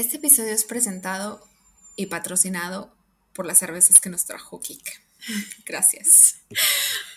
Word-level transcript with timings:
Este 0.00 0.16
episodio 0.16 0.54
es 0.54 0.64
presentado 0.64 1.46
y 1.94 2.06
patrocinado 2.06 2.90
por 3.34 3.44
las 3.44 3.58
cervezas 3.58 4.00
que 4.00 4.08
nos 4.08 4.24
trajo 4.24 4.58
Kik. 4.58 5.02
Gracias. 5.66 6.36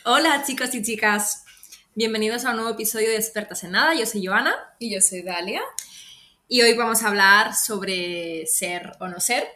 Hola 0.04 0.44
chicos 0.46 0.76
y 0.76 0.84
chicas, 0.84 1.46
bienvenidos 1.96 2.44
a 2.44 2.50
un 2.50 2.58
nuevo 2.58 2.72
episodio 2.72 3.08
de 3.08 3.16
Expertas 3.16 3.64
en 3.64 3.72
Nada. 3.72 3.96
Yo 3.96 4.06
soy 4.06 4.26
Joana 4.26 4.54
Y 4.80 4.94
yo 4.94 5.00
soy 5.00 5.22
Dalia. 5.22 5.62
y 6.50 6.62
hoy 6.62 6.74
vamos 6.74 7.04
a 7.04 7.08
hablar 7.08 7.56
sobre 7.56 8.46
ser 8.48 8.92
o 9.00 9.08
no 9.08 9.22
ser. 9.22 9.48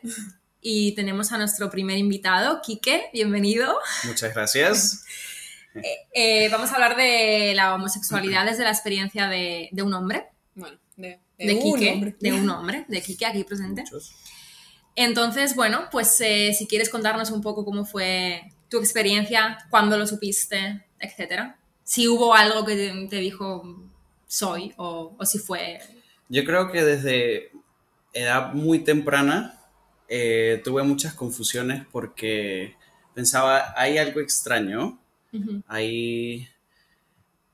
Y 0.61 0.95
tenemos 0.95 1.33
a 1.33 1.37
nuestro 1.37 1.69
primer 1.69 1.97
invitado, 1.97 2.61
Quique, 2.61 3.09
bienvenido. 3.11 3.77
Muchas 4.05 4.33
gracias. 4.33 5.03
Eh, 6.13 6.47
vamos 6.49 6.71
a 6.71 6.75
hablar 6.75 6.95
de 6.95 7.51
la 7.55 7.75
homosexualidad 7.75 8.45
desde 8.45 8.63
la 8.63 8.71
experiencia 8.71 9.27
de, 9.27 9.67
de 9.73 9.81
un 9.83 9.93
hombre, 9.93 10.27
Bueno, 10.55 10.79
de, 10.95 11.19
de, 11.37 11.55
un 11.55 11.61
Quique, 11.61 11.91
hombre. 11.91 12.15
de 12.19 12.31
un 12.33 12.49
hombre, 12.49 12.85
de 12.87 13.01
Quique 13.01 13.25
aquí 13.25 13.43
presente. 13.43 13.81
Muchos. 13.81 14.13
Entonces, 14.95 15.55
bueno, 15.55 15.87
pues 15.91 16.19
eh, 16.21 16.53
si 16.57 16.67
quieres 16.67 16.89
contarnos 16.89 17.29
un 17.31 17.41
poco 17.41 17.63
cómo 17.63 17.85
fue 17.85 18.51
tu 18.69 18.79
experiencia, 18.79 19.57
cuándo 19.69 19.97
lo 19.97 20.07
supiste, 20.07 20.85
etcétera. 20.99 21.59
Si 21.83 22.07
hubo 22.07 22.33
algo 22.33 22.65
que 22.65 22.75
te, 22.75 23.07
te 23.07 23.17
dijo 23.17 23.89
soy 24.27 24.73
o, 24.77 25.15
o 25.17 25.25
si 25.25 25.39
fue... 25.39 25.79
Yo 26.29 26.43
creo 26.43 26.71
que 26.71 26.83
desde 26.83 27.51
edad 28.13 28.53
muy 28.53 28.79
temprana 28.79 29.57
eh, 30.09 30.61
tuve 30.63 30.83
muchas 30.83 31.13
confusiones 31.13 31.85
porque 31.91 32.75
pensaba, 33.13 33.73
hay 33.75 33.97
algo 33.97 34.19
extraño, 34.19 34.99
hay 35.67 36.47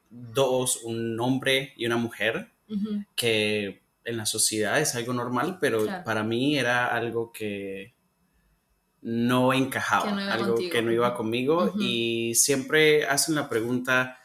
dos, 0.09 0.83
un 0.83 1.19
hombre 1.19 1.73
y 1.75 1.85
una 1.85 1.97
mujer, 1.97 2.49
que 3.15 3.81
en 4.05 4.17
la 4.17 4.25
sociedad 4.25 4.79
es 4.79 4.95
algo 4.95 5.13
normal, 5.13 5.57
pero 5.61 5.83
Claro. 5.83 6.03
para 6.03 6.23
mí 6.23 6.57
era 6.57 6.87
algo 6.87 7.31
que 7.31 7.93
no 9.01 9.53
encajaba, 9.53 10.05
Que 10.05 10.11
no 10.11 10.31
algo 10.31 10.47
contigo. 10.53 10.71
que 10.71 10.81
no 10.81 10.91
iba 10.91 11.13
conmigo 11.15 11.73
y 11.79 12.33
siempre 12.35 13.05
hacen 13.05 13.35
la 13.35 13.49
pregunta, 13.49 14.17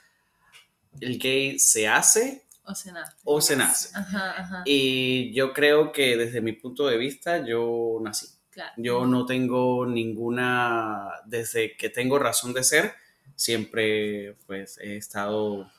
¿el 1.00 1.18
gay 1.18 1.58
se 1.58 1.88
hace 1.88 2.44
O 2.64 2.74
se 2.74 2.92
nace. 2.92 3.12
o 3.24 3.40
se 3.40 3.56
nace? 3.56 3.90
Ajá, 3.96 4.40
ajá, 4.40 4.62
Y 4.66 5.32
yo 5.32 5.52
creo 5.52 5.90
que 5.92 6.16
desde 6.16 6.40
mi 6.40 6.52
punto 6.52 6.86
de 6.86 6.96
vista 6.96 7.44
yo 7.44 7.98
nací. 8.02 8.26
claro. 8.50 8.72
Yo 8.76 9.06
no 9.06 9.26
tengo 9.26 9.84
ninguna, 9.86 11.08
desde 11.26 11.76
que 11.76 11.88
tengo 11.90 12.18
razón 12.18 12.52
de 12.52 12.62
ser, 12.64 12.92
siempre 13.34 14.36
pues 14.46 14.78
he 14.78 14.96
estado, 14.96 15.70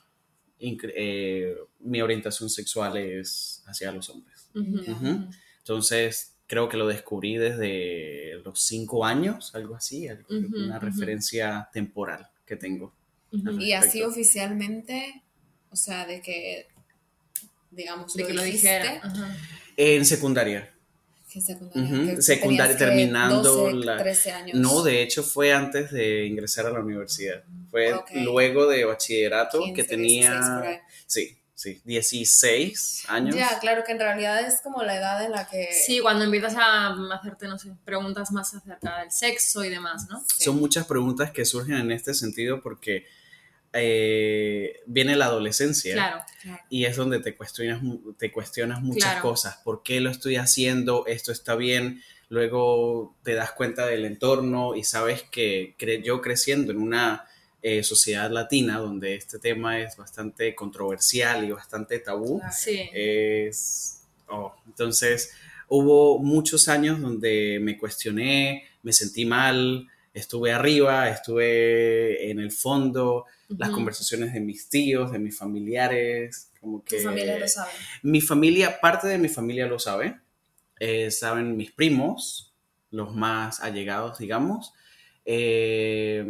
eh, 0.62 1.56
mi 1.80 2.00
orientación 2.02 2.48
sexual 2.50 2.96
es 2.98 3.62
hacia 3.66 3.90
los 3.92 4.08
hombres. 4.10 4.48
Entonces 5.58 6.36
creo 6.46 6.68
que 6.68 6.76
lo 6.76 6.86
descubrí 6.88 7.36
desde 7.36 8.40
los 8.44 8.60
cinco 8.62 9.04
años, 9.04 9.54
algo 9.54 9.76
así, 9.76 10.08
algo- 10.08 10.26
una 10.28 10.78
referencia 10.78 11.68
temporal 11.72 12.28
que 12.44 12.56
tengo. 12.56 12.92
Y 13.60 13.72
así 13.72 14.02
oficialmente, 14.02 15.22
o 15.70 15.76
sea, 15.76 16.04
de 16.06 16.20
que, 16.20 16.66
digamos, 17.70 18.12
De 18.14 18.26
que 18.26 18.32
lo 18.34 18.42
dijiste, 18.42 18.66
dijera. 18.78 19.00
Ajá. 19.04 19.36
En 19.76 20.04
secundaria. 20.04 20.74
Que 21.30 21.40
secundaria, 22.22 22.76
que 22.76 22.84
terminando 22.84 23.42
12, 23.42 23.74
la- 23.86 23.96
13 23.96 24.32
años. 24.32 24.58
No, 24.58 24.82
de 24.82 25.02
hecho 25.02 25.22
fue 25.22 25.52
antes 25.52 25.90
de 25.90 26.26
ingresar 26.26 26.66
a 26.66 26.70
la 26.70 26.80
universidad. 26.80 27.42
Fue 27.70 27.94
luego 28.14 28.66
de 28.66 28.84
bachillerato 28.84 29.60
15, 29.60 29.74
que 29.74 29.96
16 29.96 30.36
por 30.36 30.62
tenía, 30.62 30.70
ahí. 30.70 30.78
sí, 31.06 31.38
sí, 31.54 31.80
16 31.84 33.04
años. 33.08 33.34
Ya, 33.36 33.58
claro 33.60 33.82
que 33.84 33.92
en 33.92 34.00
realidad 34.00 34.40
es 34.46 34.60
como 34.60 34.82
la 34.82 34.96
edad 34.96 35.24
en 35.24 35.30
la 35.32 35.46
que... 35.48 35.68
Sí, 35.72 36.00
cuando 36.00 36.24
empiezas 36.24 36.54
a 36.56 36.94
hacerte, 37.14 37.46
no 37.46 37.58
sé, 37.58 37.70
preguntas 37.84 38.30
más 38.32 38.52
acerca 38.54 39.00
del 39.00 39.10
sexo 39.10 39.64
y 39.64 39.70
demás, 39.70 40.06
¿no? 40.08 40.20
Sí. 40.36 40.44
Son 40.44 40.56
muchas 40.58 40.86
preguntas 40.86 41.30
que 41.30 41.44
surgen 41.44 41.76
en 41.76 41.92
este 41.92 42.14
sentido 42.14 42.60
porque 42.60 43.06
eh, 43.72 44.80
viene 44.86 45.16
la 45.16 45.26
adolescencia. 45.26 45.94
Claro. 45.94 46.20
Claro. 46.42 46.62
Y 46.70 46.84
es 46.84 46.96
donde 46.96 47.20
te 47.20 47.36
cuestionas, 47.36 47.80
te 48.18 48.32
cuestionas 48.32 48.80
muchas 48.82 49.12
Claro. 49.12 49.22
cosas. 49.28 49.56
¿Por 49.64 49.82
qué 49.82 50.00
lo 50.00 50.10
estoy 50.10 50.36
haciendo? 50.36 51.06
¿Esto 51.06 51.32
está 51.32 51.54
bien? 51.54 52.02
Luego 52.28 53.16
te 53.24 53.34
das 53.34 53.52
cuenta 53.52 53.86
del 53.86 54.04
entorno 54.04 54.74
y 54.76 54.84
sabes 54.84 55.22
que 55.24 55.74
cre- 55.78 56.02
yo 56.02 56.20
creciendo 56.20 56.72
en 56.72 56.78
una 56.78 57.26
eh, 57.62 57.82
sociedad 57.82 58.30
latina 58.30 58.78
donde 58.78 59.16
este 59.16 59.38
tema 59.38 59.80
es 59.80 59.96
bastante 59.96 60.54
controversial 60.54 61.44
y 61.44 61.50
bastante 61.50 61.98
tabú. 61.98 62.40
Sí. 62.56 62.88
es... 62.92 64.02
oh, 64.28 64.54
entonces 64.66 65.32
hubo 65.68 66.18
muchos 66.18 66.68
años 66.68 67.00
donde 67.00 67.58
me 67.60 67.76
cuestioné, 67.76 68.64
me 68.82 68.92
sentí 68.92 69.24
mal, 69.24 69.88
estuve 70.12 70.52
arriba, 70.52 71.08
estuve 71.08 72.30
en 72.30 72.40
el 72.40 72.50
fondo, 72.50 73.26
las 73.48 73.70
conversaciones 73.70 74.32
de 74.32 74.40
mis 74.40 74.68
tíos, 74.68 75.12
de 75.12 75.18
mis 75.18 75.36
familiares, 75.36 76.50
como 76.60 76.80
Tu 76.80 76.96
que... 76.96 77.02
familia 77.02 77.38
lo 77.38 77.48
sabe. 77.48 77.70
Mi 78.02 78.20
familia, 78.20 78.80
parte 78.80 79.08
de 79.08 79.18
mi 79.18 79.28
familia 79.28 79.66
lo 79.66 79.78
sabe, 79.78 80.20
eh, 80.78 81.10
saben 81.10 81.56
mis 81.56 81.72
primos, 81.72 82.54
los 82.90 83.14
más 83.14 83.60
allegados, 83.60 84.18
digamos, 84.18 84.72
eh, 85.32 86.26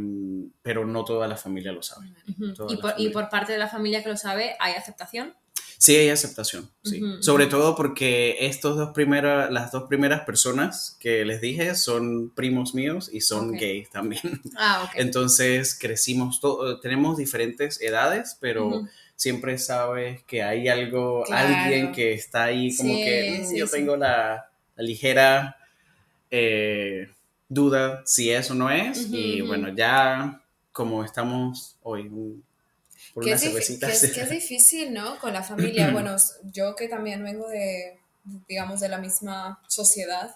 pero 0.60 0.84
no 0.86 1.04
toda 1.06 1.26
la 1.26 1.36
familia 1.36 1.72
lo 1.72 1.82
sabe. 1.82 2.08
Y 2.26 2.52
por, 2.52 2.70
y 2.70 2.76
familia. 2.76 3.12
por 3.12 3.28
parte 3.30 3.52
de 3.52 3.58
la 3.58 3.68
familia 3.68 4.02
que 4.02 4.10
lo 4.10 4.16
sabe, 4.18 4.56
¿hay 4.60 4.74
aceptación? 4.74 5.34
Sí, 5.78 5.96
hay 5.96 6.10
aceptación, 6.10 6.68
sí. 6.84 7.00
Sobre 7.20 7.46
todo 7.46 7.74
porque 7.74 8.36
estos 8.40 8.76
dos 8.76 8.90
primeras, 8.92 9.50
las 9.50 9.72
dos 9.72 9.84
primeras 9.84 10.20
personas 10.26 10.98
que 11.00 11.24
les 11.24 11.40
dije 11.40 11.74
son 11.74 12.28
primos 12.34 12.74
míos 12.74 13.08
y 13.10 13.22
son 13.22 13.52
gays 13.52 13.88
también. 13.88 14.20
Ah, 14.58 14.82
ok. 14.84 14.90
Entonces 14.96 15.74
crecimos, 15.78 16.38
tenemos 16.82 17.16
diferentes 17.16 17.80
edades, 17.80 18.36
pero 18.38 18.86
siempre 19.16 19.56
sabes 19.56 20.22
que 20.24 20.42
hay 20.42 20.68
algo, 20.68 21.24
Claro. 21.24 21.54
alguien 21.56 21.92
que 21.92 22.12
está 22.12 22.44
ahí 22.44 22.76
como 22.76 22.92
Sí, 22.92 23.02
que 23.02 23.40
mm, 23.42 23.46
sí, 23.48 23.58
yo 23.58 23.66
sí. 23.66 23.72
tengo 23.72 23.96
la, 23.96 24.50
la 24.76 24.82
ligera 24.82 25.56
eh, 26.30 27.08
duda 27.50 28.02
si 28.06 28.30
es 28.30 28.50
o 28.50 28.54
no 28.54 28.70
es. 28.70 29.08
Y 29.10 29.42
bueno, 29.42 29.68
ya 29.76 30.42
como 30.72 31.04
estamos 31.04 31.76
hoy 31.82 32.02
un- 32.08 32.42
por 33.12 33.24
difí- 33.24 33.38
cervecitas. 33.38 34.00
que 34.00 34.06
es- 34.06 34.12
que 34.12 34.20
es 34.22 34.30
difícil, 34.40 34.92
¿no? 34.94 35.18
Con 35.18 35.32
la 35.34 35.42
familia. 35.42 35.90
Bueno, 35.92 36.16
yo 36.54 36.74
que 36.76 36.88
también 36.88 37.22
vengo 37.22 37.46
de, 37.48 37.98
digamos, 38.48 38.80
de 38.80 38.88
la 38.88 38.98
misma 38.98 39.60
sociedad, 39.68 40.34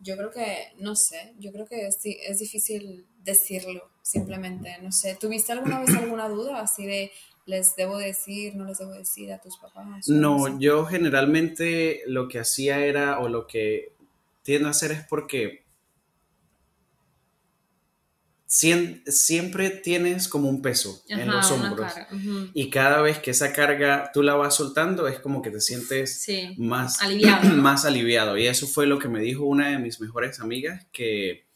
yo 0.00 0.16
creo 0.16 0.30
que, 0.32 0.72
no 0.80 0.96
sé, 0.96 1.34
yo 1.38 1.52
creo 1.52 1.66
que 1.66 1.86
es, 1.86 1.98
es 2.04 2.38
difícil 2.40 3.06
decirlo, 3.22 3.88
simplemente, 4.02 4.76
no 4.82 4.90
sé. 4.90 5.16
¿Tuviste 5.20 5.52
alguna 5.52 5.78
vez 5.80 5.90
alguna 5.94 6.28
duda 6.28 6.60
así 6.60 6.86
de, 6.86 7.12
les 7.44 7.76
debo 7.76 7.98
decir, 7.98 8.56
no 8.56 8.64
les 8.64 8.78
debo 8.78 8.92
decir 8.92 9.32
a 9.32 9.38
tus 9.40 9.56
papás? 9.58 10.08
No, 10.08 10.58
yo 10.58 10.86
generalmente 10.86 12.02
lo 12.06 12.28
que 12.28 12.38
hacía 12.40 12.78
era, 12.84 13.20
o 13.20 13.28
lo 13.28 13.46
que 13.46 13.92
tiendo 14.42 14.68
a 14.68 14.70
hacer 14.72 14.90
es 14.92 15.04
porque 15.06 15.62
siempre 19.06 19.70
tienes 19.70 20.28
como 20.28 20.48
un 20.48 20.62
peso 20.62 21.02
en 21.08 21.30
los 21.30 21.50
hombros. 21.50 21.92
Y 22.54 22.70
cada 22.70 23.02
vez 23.02 23.18
que 23.18 23.30
esa 23.32 23.52
carga 23.52 24.10
tú 24.14 24.22
la 24.22 24.34
vas 24.34 24.54
soltando, 24.54 25.08
es 25.08 25.20
como 25.20 25.42
que 25.42 25.50
te 25.50 25.60
sientes 25.60 26.20
Sí. 26.22 26.54
más 26.58 27.00
Aliviado, 27.02 27.48
¿no? 27.50 27.62
más 27.62 27.84
aliviado. 27.84 28.38
Y 28.38 28.46
eso 28.46 28.66
fue 28.66 28.86
lo 28.86 28.98
que 28.98 29.08
me 29.08 29.20
dijo 29.20 29.44
una 29.44 29.70
de 29.70 29.78
mis 29.78 30.00
mejores 30.00 30.40
amigas, 30.40 30.86
que, 30.92 31.46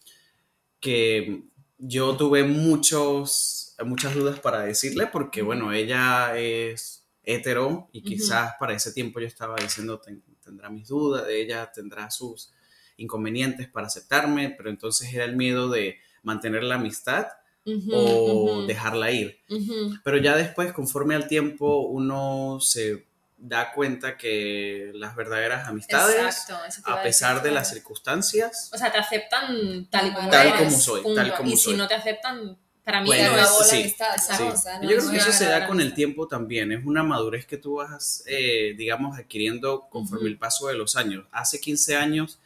que 0.81 1.43
yo 1.79 2.17
tuve 2.17 2.45
muchos, 2.45 3.75
muchas 3.85 4.15
dudas 4.15 4.39
para 4.41 4.61
decirle, 4.63 5.07
porque 5.07 5.43
bueno, 5.43 5.73
ella 5.73 6.37
es 6.39 7.07
hetero 7.23 7.89
y 7.93 8.03
quizás 8.03 8.55
para 8.59 8.75
ese 8.75 8.93
tiempo 8.93 9.21
yo 9.21 9.27
estaba 9.27 9.57
diciendo, 9.57 10.01
"Ten- 10.01 10.23
tendrá 10.43 10.69
mis 10.71 10.89
dudas, 10.89 11.25
ella 11.29 11.71
tendrá 11.73 12.11
sus 12.11 12.53
inconvenientes 12.97 13.69
para 13.69 13.87
aceptarme, 13.87 14.51
pero 14.57 14.69
entonces 14.69 15.13
era 15.15 15.25
el 15.25 15.37
miedo 15.37 15.69
de 15.71 15.99
mantener 16.23 16.63
la 16.65 16.77
amistad 16.77 17.27
Ujú, 17.67 17.93
o 17.95 18.59
ujú, 18.61 18.67
dejarla 18.67 19.11
ir. 19.11 19.39
ujú. 19.49 19.95
Pero 20.03 20.17
ya 20.17 20.37
después, 20.37 20.73
conforme 20.73 21.15
al 21.15 21.29
tiempo, 21.29 21.81
uno 21.89 22.59
se 22.61 23.07
da 23.37 23.73
cuenta 23.73 24.17
que 24.17 24.91
las 24.95 25.15
verdaderas 25.17 25.67
amistades, 25.69 26.17
Exacto, 26.17 26.91
a 26.91 27.03
pesar 27.03 27.35
decir, 27.37 27.49
de 27.49 27.55
las 27.55 27.71
circunstancias, 27.71 28.71
O 28.73 28.79
sea, 28.79 28.91
te 28.93 28.99
aceptan 28.99 29.87
tal 29.91 30.09
y 30.09 30.13
como 30.13 30.31
Tal 30.31 30.47
eres, 30.49 30.61
como 30.61 30.79
soy, 30.79 31.03
tal 31.15 31.35
como 31.35 31.51
y 31.51 31.57
soy. 31.57 31.73
si 31.73 31.79
no 31.79 31.89
te 31.89 31.95
aceptan, 31.95 32.59
para 32.85 33.03
mí 33.03 33.11
Se 33.11 33.21
es- 33.23 33.29
acabó 33.31 33.59
la 33.59 33.65
sí, 33.65 33.81
amistad, 33.81 34.17
¿no? 34.17 34.37
sí. 34.37 34.43
O 34.43 34.57
sea, 34.57 34.77
no 34.79 34.83
yo 34.83 34.89
creo 34.89 34.99
es 34.99 35.11
que 35.11 35.17
eso 35.19 35.29
una 35.29 35.37
se 35.39 35.45
da 35.47 35.67
con 35.67 35.81
el 35.81 35.95
tiempo 35.95 36.29
también. 36.29 36.73
Es 36.73 36.85
una 36.85 37.03
madurez 37.03 37.47
que 37.47 37.57
tú 37.59 37.75
vas, 37.77 38.25
eh, 38.27 38.75
digamos, 38.77 39.19
adquiriendo 39.19 39.87
conforme 39.91 40.25
Ujú. 40.25 40.29
el 40.29 40.39
paso 40.39 40.69
de 40.69 40.75
los 40.75 40.97
años. 40.97 41.27
Hace 41.31 41.61
15 41.61 41.97
años, 41.97 42.39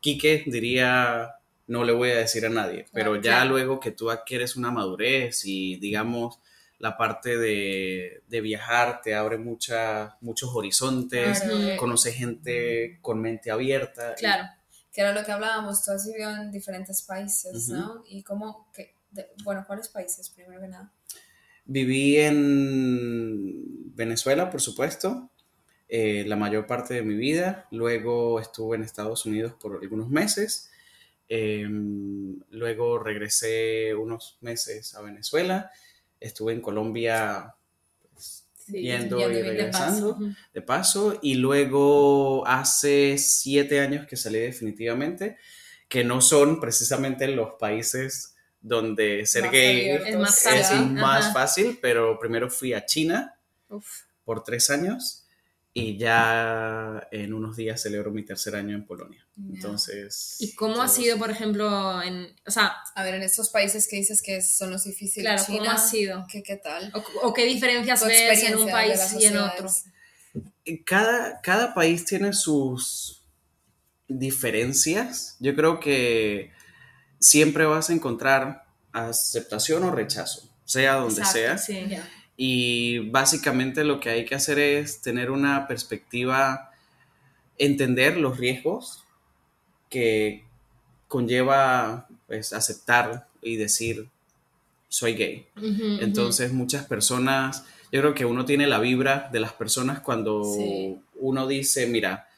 Quique 0.00 0.44
diría, 0.46 1.34
no 1.68 1.84
le 1.84 1.92
voy 1.92 2.10
a 2.10 2.16
decir 2.16 2.44
a 2.44 2.48
nadie, 2.50 2.86
pero 2.92 3.16
ya 3.16 3.44
luego 3.44 3.78
que 3.78 3.92
tú 3.92 4.10
adquieres 4.10 4.56
una 4.56 4.70
madurez 4.72 5.44
y, 5.44 5.76
digamos, 5.76 6.40
la 6.78 6.96
parte 6.96 7.36
de, 7.38 8.22
de 8.28 8.40
viajar 8.40 9.00
te 9.02 9.14
abre 9.14 9.36
mucha, 9.38 10.16
muchos 10.20 10.50
horizontes, 10.54 11.40
Claro. 11.40 11.76
conoces 11.76 12.14
gente 12.14 12.98
con 13.02 13.20
mente 13.20 13.50
abierta. 13.50 14.14
y- 14.16 14.20
Claro. 14.20 14.44
Que 14.92 15.02
era 15.02 15.12
lo 15.12 15.24
que 15.24 15.30
hablábamos, 15.30 15.84
tú 15.84 15.92
has 15.92 16.06
vivido 16.06 16.30
en 16.34 16.50
diferentes 16.50 17.02
países. 17.02 17.68
¿no? 17.68 18.02
Y 18.08 18.22
cómo, 18.22 18.68
que, 18.72 18.94
de- 19.12 19.28
bueno, 19.44 19.64
¿cuáles 19.66 19.88
países 19.88 20.30
primero 20.30 20.60
que 20.60 20.68
nada? 20.68 20.92
Viví 21.66 22.16
en 22.16 23.94
Venezuela, 23.94 24.50
por 24.50 24.60
supuesto, 24.60 25.30
eh, 25.88 26.24
la 26.26 26.36
mayor 26.36 26.66
parte 26.66 26.94
de 26.94 27.02
mi 27.02 27.14
vida. 27.14 27.66
Luego 27.70 28.40
estuve 28.40 28.76
en 28.76 28.82
Estados 28.84 29.26
Unidos 29.26 29.52
por 29.60 29.78
algunos 29.82 30.08
meses. 30.08 30.70
Eh, 31.28 31.66
luego 32.50 32.98
regresé 32.98 33.94
unos 33.94 34.38
meses 34.40 34.94
a 34.94 35.02
Venezuela. 35.02 35.70
Estuve 36.20 36.52
en 36.54 36.60
Colombia 36.60 37.54
pues, 38.12 38.46
Sí, 38.54 38.82
yendo 38.82 39.18
yendo 39.18 39.32
y 39.32 39.32
y 39.32 39.42
de 39.42 39.48
regresando 39.50 40.10
Ujú. 40.10 40.30
de 40.52 40.62
paso. 40.62 41.18
Y 41.22 41.34
luego 41.34 42.46
hace 42.46 43.16
siete 43.18 43.80
años 43.80 44.06
que 44.06 44.16
salí 44.16 44.38
definitivamente, 44.38 45.36
que 45.88 46.04
no 46.04 46.20
son 46.20 46.60
precisamente 46.60 47.28
los 47.28 47.52
países 47.58 48.34
donde 48.60 49.24
ser 49.26 49.44
Más 49.44 49.52
gay 49.52 49.80
abiertos, 49.90 50.08
Es 50.08 50.16
más 50.18 50.46
es 50.46 50.68
fácil. 50.68 50.92
más 50.94 51.32
fácil, 51.32 51.78
pero 51.80 52.18
primero 52.18 52.50
fui 52.50 52.72
a 52.72 52.84
China 52.84 53.38
Uf. 53.68 54.02
por 54.24 54.42
tres 54.42 54.68
años 54.70 55.27
y 55.74 55.96
ya 55.96 57.06
en 57.12 57.32
unos 57.32 57.56
días 57.56 57.80
celebro 57.80 58.10
mi 58.10 58.24
tercer 58.24 58.56
año 58.56 58.74
en 58.74 58.84
Polonia. 58.84 59.24
Entonces... 59.36 60.36
¿Y 60.40 60.54
cómo 60.54 60.82
ha 60.82 60.88
sido, 60.88 61.18
por 61.18 61.30
ejemplo, 61.30 62.02
en, 62.02 62.34
o 62.46 62.50
sea, 62.50 62.72
A 62.94 63.04
ver, 63.04 63.14
en 63.14 63.22
estos 63.22 63.50
países 63.50 63.86
que 63.86 63.96
dices 63.96 64.22
que 64.22 64.42
son 64.42 64.70
los 64.70 64.84
difíciles, 64.84 65.30
claro, 65.30 65.42
China, 65.44 65.58
cómo 65.58 65.70
ha 65.70 65.78
sido? 65.78 66.26
¿qué, 66.30 66.42
qué 66.42 66.56
tal? 66.56 66.90
O, 66.94 67.28
o 67.28 67.32
qué 67.32 67.44
diferencias 67.44 68.04
ves 68.04 68.42
en 68.42 68.56
un 68.56 68.70
país 68.70 69.00
y 69.20 69.26
en 69.26 69.36
otro? 69.36 69.68
sociedades. 69.68 69.94
Cada, 70.84 71.40
cada 71.40 71.74
país 71.74 72.04
tiene 72.04 72.32
sus 72.32 73.22
diferencias. 74.08 75.36
Yo 75.38 75.54
creo 75.54 75.80
que 75.80 76.50
siempre 77.20 77.64
vas 77.66 77.90
a 77.90 77.92
encontrar 77.92 78.66
aceptación 78.92 79.84
o 79.84 79.90
rechazo, 79.90 80.50
sea 80.64 80.94
donde 80.94 81.20
Exacto, 81.20 81.38
sea. 81.38 81.58
sí. 81.58 81.86
Ya. 81.88 82.08
Y 82.40 83.00
básicamente 83.10 83.82
lo 83.82 83.98
que 83.98 84.10
hay 84.10 84.24
que 84.24 84.36
hacer 84.36 84.60
es 84.60 85.02
tener 85.02 85.32
una 85.32 85.66
perspectiva, 85.66 86.70
entender 87.58 88.16
los 88.16 88.38
riesgos 88.38 89.02
que 89.90 90.44
conlleva 91.08 92.06
pues, 92.28 92.52
aceptar 92.52 93.26
y 93.42 93.56
decir 93.56 94.08
soy 94.88 95.14
gay. 95.14 95.46
Entonces 96.00 96.52
muchas 96.52 96.86
personas, 96.86 97.64
yo 97.90 98.00
creo 98.00 98.14
que 98.14 98.24
uno 98.24 98.44
tiene 98.44 98.68
la 98.68 98.78
vibra 98.78 99.28
de 99.32 99.40
las 99.40 99.52
personas 99.52 99.98
cuando 100.00 100.44
Sí. 100.44 100.96
uno 101.16 101.46
dice, 101.48 101.88
mira, 101.88 102.28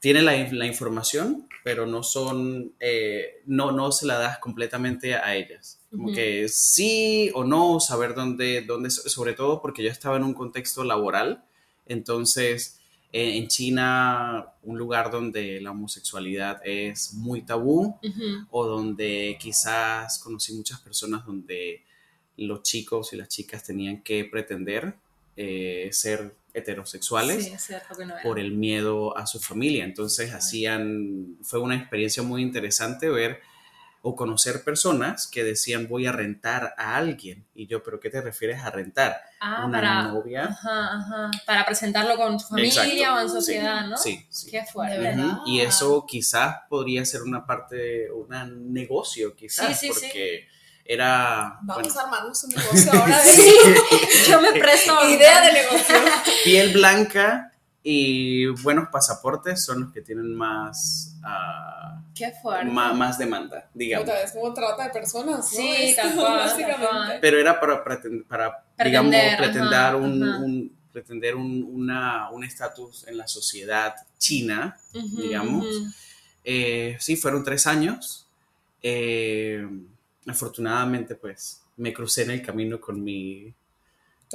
tiene 0.00 0.22
la, 0.22 0.32
la 0.50 0.66
información, 0.66 1.46
pero 1.62 1.84
no 1.86 2.02
son, 2.02 2.72
eh, 2.80 3.42
no, 3.44 3.70
no 3.70 3.92
se 3.92 4.06
la 4.06 4.16
das 4.18 4.38
completamente 4.38 5.14
a 5.14 5.34
ellas. 5.34 5.78
Como 5.96 6.08
Ujú. 6.08 6.14
que 6.14 6.48
sí 6.48 7.30
o 7.34 7.44
no, 7.44 7.80
saber 7.80 8.14
dónde, 8.14 8.62
dónde, 8.62 8.90
sobre 8.90 9.32
todo 9.32 9.62
porque 9.62 9.82
yo 9.82 9.90
estaba 9.90 10.16
en 10.16 10.24
un 10.24 10.34
contexto 10.34 10.84
laboral, 10.84 11.44
entonces 11.86 12.80
eh, 13.12 13.38
en 13.38 13.48
China, 13.48 14.52
un 14.62 14.76
lugar 14.76 15.10
donde 15.10 15.60
la 15.60 15.70
homosexualidad 15.70 16.60
es 16.64 17.14
muy 17.14 17.42
tabú, 17.42 17.98
o 18.50 18.66
donde 18.66 19.38
quizás 19.40 20.18
conocí 20.18 20.52
muchas 20.52 20.80
personas 20.80 21.24
donde 21.24 21.82
los 22.36 22.62
chicos 22.62 23.12
y 23.12 23.16
las 23.16 23.28
chicas 23.28 23.64
tenían 23.64 24.02
que 24.02 24.24
pretender 24.24 24.96
eh, 25.36 25.88
ser 25.92 26.36
heterosexuales 26.52 27.52
Sí, 27.58 27.74
no 28.06 28.14
por 28.22 28.38
el 28.38 28.52
miedo 28.52 29.16
a 29.16 29.26
su 29.26 29.38
familia. 29.38 29.84
Entonces 29.84 30.32
hacían, 30.32 31.36
fue 31.42 31.60
una 31.60 31.76
experiencia 31.76 32.22
muy 32.22 32.42
interesante 32.42 33.08
ver 33.08 33.40
o 34.08 34.14
conocer 34.14 34.62
personas 34.62 35.26
que 35.26 35.42
decían 35.42 35.88
voy 35.88 36.06
a 36.06 36.12
rentar 36.12 36.76
a 36.78 36.94
alguien. 36.94 37.44
Y 37.56 37.66
yo, 37.66 37.82
¿pero 37.82 37.98
qué 37.98 38.08
te 38.08 38.20
refieres 38.20 38.62
a 38.62 38.70
rentar? 38.70 39.20
Ah, 39.40 39.64
una 39.66 39.78
para, 39.78 40.02
novia. 40.04 40.44
Ajá, 40.44 40.96
ajá. 40.98 41.30
Para 41.44 41.66
presentarlo 41.66 42.16
con 42.16 42.38
su 42.38 42.46
familia 42.46 42.82
Exacto. 42.84 43.14
o 43.14 43.20
en 43.20 43.28
sociedad, 43.28 43.86
¿no? 43.88 43.96
Sí, 43.96 44.24
sí. 44.30 44.48
Qué 44.48 44.62
fuerte. 44.64 44.96
De 44.96 45.02
verdad. 45.08 45.38
Ujú, 45.38 45.48
Y 45.48 45.60
eso 45.60 46.06
quizás 46.06 46.58
podría 46.70 47.04
ser 47.04 47.22
una 47.22 47.44
parte, 47.44 48.08
un 48.12 48.72
negocio 48.72 49.34
quizás, 49.34 49.76
Sí, 49.76 49.88
sí, 49.88 49.92
sí. 49.92 50.06
porque 50.06 50.48
era 50.84 51.58
Vamos 51.62 51.82
bueno, 51.92 52.00
a 52.00 52.04
armarnos 52.04 52.44
un 52.44 52.50
negocio 52.54 52.92
ahora 52.92 53.18
de 53.24 53.32
Yo 54.30 54.40
me 54.40 54.52
presto. 54.52 55.10
idea 55.10 55.40
de 55.40 55.52
negocio. 55.52 55.96
piel 56.44 56.72
blanca 56.74 57.52
y 57.88 58.46
buenos 58.64 58.88
pasaportes 58.88 59.64
son 59.64 59.82
los 59.82 59.92
que 59.92 60.00
tienen 60.00 60.34
más, 60.34 61.14
ah, 61.22 62.02
Qué 62.16 62.32
fuerte. 62.42 62.64
ma- 62.68 62.92
más, 62.92 63.16
demanda, 63.16 63.70
digamos. 63.72 64.06
Puta, 64.06 64.22
es 64.22 64.32
como 64.32 64.52
trata 64.52 64.84
de 64.84 64.90
personas, 64.90 65.36
¿no? 65.38 65.44
Sí, 65.44 65.92
tal 65.96 66.16
cual. 66.16 67.18
Pero 67.20 67.38
era 67.38 67.60
para, 67.60 67.84
preten- 67.84 68.24
para 68.26 68.64
digamos, 68.84 69.12
Pretender, 69.12 69.38
pretender 69.38 69.72
ajá, 69.78 69.96
un, 69.96 70.22
ajá. 70.28 70.38
un- 70.42 70.76
pretender 70.92 71.36
un 71.36 71.62
una- 71.62 72.28
un 72.30 72.42
estatus 72.42 73.06
en 73.06 73.18
la 73.18 73.28
sociedad 73.28 73.94
china, 74.18 74.76
Ujú, 74.92 75.20
digamos. 75.22 75.64
ujú. 75.66 75.86
Eh, 76.42 76.96
sí, 76.98 77.14
fueron 77.16 77.44
tres 77.44 77.68
años. 77.68 78.26
Eh, 78.82 79.64
afortunadamente, 80.26 81.14
pues, 81.14 81.62
me 81.76 81.92
crucé 81.92 82.22
en 82.24 82.30
el 82.32 82.42
camino 82.42 82.80
con 82.80 83.00
mi, 83.02 83.52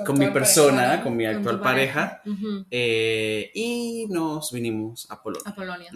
con 0.05 0.17
mi 0.17 0.29
persona, 0.29 1.01
con 1.03 1.15
mi 1.15 1.25
Con 1.25 1.35
actual 1.35 1.57
tu 1.57 1.63
pareja, 1.63 2.21
eh, 2.69 3.51
y 3.53 4.07
nos 4.09 4.51
vinimos 4.51 5.09
a 5.09 5.21
Polonia. 5.21 5.49
A 5.49 5.55
Polonia. 5.55 5.91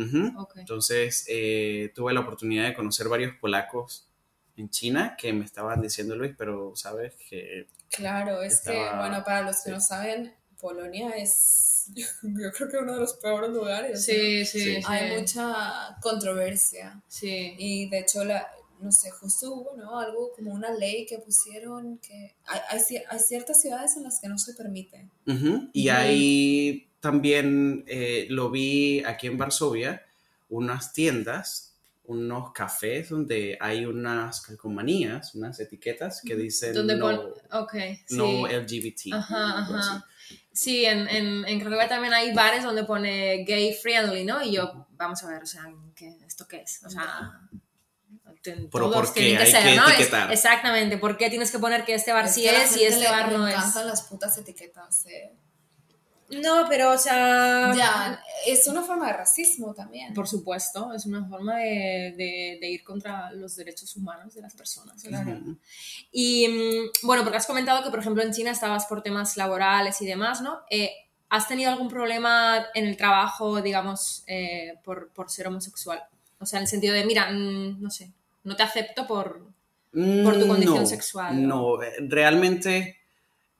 Entonces, 0.55 1.25
eh, 1.29 1.91
tuve 1.95 2.13
la 2.13 2.21
oportunidad 2.21 2.65
de 2.65 2.73
conocer 2.73 3.07
varios 3.07 3.35
polacos 3.37 4.07
en 4.57 4.69
China 4.69 5.15
que 5.17 5.33
me 5.33 5.45
estaban 5.45 5.81
diciendo, 5.81 6.15
Luis, 6.15 6.33
pero 6.37 6.75
sabes 6.75 7.13
que... 7.29 7.67
Claro, 7.89 8.41
es 8.41 8.61
que, 8.61 8.89
bueno, 8.97 9.23
para 9.23 9.41
los 9.41 9.57
que 9.57 9.69
sí. 9.69 9.71
no 9.71 9.79
saben, 9.79 10.33
Polonia 10.59 11.11
es, 11.11 11.91
yo 12.23 12.51
creo 12.51 12.69
que 12.69 12.77
uno 12.77 12.93
de 12.93 12.99
los 13.01 13.13
peores 13.15 13.51
lugares. 13.51 14.03
Sí, 14.03 14.45
sí, 14.45 14.75
Sí. 14.75 14.83
Hay 14.87 15.19
mucha 15.19 15.97
controversia. 16.01 17.01
Sí. 17.07 17.55
Y 17.57 17.89
de 17.89 17.99
hecho, 17.99 18.23
la, 18.23 18.47
no 18.79 18.91
sé, 18.91 19.09
justo 19.11 19.53
hubo, 19.53 19.75
¿no? 19.77 19.99
Algo 19.99 20.31
como 20.35 20.51
una 20.53 20.71
ley 20.71 21.05
que 21.05 21.19
pusieron 21.19 21.97
que 21.99 22.35
hay, 22.45 22.59
hay, 22.69 22.79
cier- 22.79 23.03
hay 23.09 23.19
ciertas 23.19 23.61
ciudades 23.61 23.95
en 23.97 24.03
las 24.03 24.19
que 24.19 24.27
no 24.27 24.37
se 24.37 24.53
permite. 24.53 25.07
Y 25.73 25.89
ahí 25.89 26.87
también 26.99 27.83
eh, 27.87 28.27
lo 28.29 28.49
vi 28.49 29.03
aquí 29.03 29.27
en 29.27 29.37
Varsovia, 29.37 30.05
unas 30.49 30.93
tiendas, 30.93 31.73
unos 32.07 32.51
cafés 32.51 33.09
donde 33.09 33.57
hay 33.59 33.85
unas 33.85 34.41
calcomanías, 34.41 35.33
unas 35.35 35.59
etiquetas 35.59 36.21
que 36.21 36.35
dicen 36.35 36.73
Donde 36.73 36.95
no, 36.97 37.05
pon- 37.05 37.33
Ok, 37.63 37.73
sí. 38.05 38.15
no 38.15 38.47
LGBT. 38.47 39.13
Ajá, 39.13 39.59
ajá. 39.59 40.05
Sí, 40.51 40.85
en, 40.85 41.07
en, 41.09 41.45
en 41.45 41.59
Cracovia 41.59 41.87
también 41.87 42.13
hay 42.13 42.33
bares 42.33 42.63
donde 42.63 42.83
pone 42.83 43.43
gay 43.43 43.73
friendly, 43.73 44.23
¿no? 44.23 44.41
Y 44.43 44.53
yo, 44.53 44.87
vamos 44.91 45.21
a 45.23 45.27
ver, 45.29 45.43
o 45.43 45.45
sea, 45.45 45.63
¿qué, 45.95 46.15
¿esto 46.25 46.47
qué 46.47 46.57
es? 46.61 46.81
O 46.85 46.89
sea, 46.89 47.41
ten- 48.45 48.69
Pero 48.71 48.89
todos 48.89 48.95
¿por 48.95 49.13
qué 49.13 49.19
tienen 49.19 49.37
que 49.37 49.43
hay 49.43 49.51
ser, 49.51 49.63
que 49.63 49.75
¿no? 49.75 49.87
Etiquetar? 49.89 50.31
exactamente, 50.31 50.97
¿por 50.97 51.17
qué 51.17 51.29
tienes 51.29 51.51
que 51.51 51.59
poner 51.59 51.83
que 51.83 51.93
este 51.95 52.13
bar 52.13 52.29
sí 52.29 52.47
es 52.47 52.77
y 52.77 52.83
este 52.85 53.09
bar 53.09 53.31
no 53.33 53.45
es? 53.47 53.55
encantan 53.55 53.87
las 53.87 54.03
putas 54.03 54.37
etiquetas. 54.37 55.05
eh. 55.07 55.33
No, 56.27 56.65
pero, 56.67 56.91
o 56.93 56.97
sea... 56.97 57.71
Ya, 57.75 58.19
es 58.47 58.67
una 58.67 58.81
forma 58.81 59.05
de 59.07 59.13
racismo 59.13 59.75
también. 59.75 60.11
Por 60.15 60.27
supuesto, 60.27 60.91
es 60.91 61.05
una 61.05 61.23
forma 61.27 61.57
de, 61.57 62.15
de- 62.17 62.57
de 62.59 62.67
ir 62.69 62.83
contra 62.83 63.29
los 63.31 63.55
derechos 63.55 63.95
humanos 63.95 64.33
de 64.33 64.41
las 64.41 64.55
personas. 64.55 65.03
Claro. 65.03 65.33
Ujú. 65.33 65.59
Y 66.11 66.47
mm, 66.47 67.05
bueno, 67.07 67.21
porque 67.23 67.37
has 67.37 67.45
comentado 67.45 67.83
que, 67.83 67.91
por 67.91 67.99
ejemplo, 67.99 68.23
en 68.23 68.31
China 68.33 68.49
estabas 68.51 68.87
por 68.87 69.03
temas 69.03 69.37
laborales 69.37 70.01
y 70.01 70.07
demás, 70.07 70.41
¿no? 70.41 70.61
Eh, 70.71 70.91
¿Has 71.29 71.47
tenido 71.47 71.69
algún 71.71 71.89
problema 71.89 72.65
en 72.73 72.85
el 72.87 72.97
trabajo, 72.97 73.61
digamos, 73.61 74.23
eh, 74.25 74.73
por, 74.83 75.11
por 75.13 75.29
ser 75.29 75.47
homosexual? 75.47 76.01
O 76.39 76.45
sea, 76.47 76.57
en 76.57 76.63
el 76.63 76.67
sentido 76.69 76.95
de, 76.95 77.05
mira, 77.05 77.29
mm, 77.31 77.81
no 77.81 77.89
sé, 77.91 78.11
no 78.45 78.55
te 78.55 78.63
acepto 78.63 79.05
por... 79.05 79.45
por 79.91 80.39
tu 80.39 80.47
condición 80.47 80.79
No, 80.81 80.85
sexual, 80.85 81.41
¿no? 81.47 81.77
No, 81.77 81.83
eh, 81.83 81.93
realmente 82.07 82.97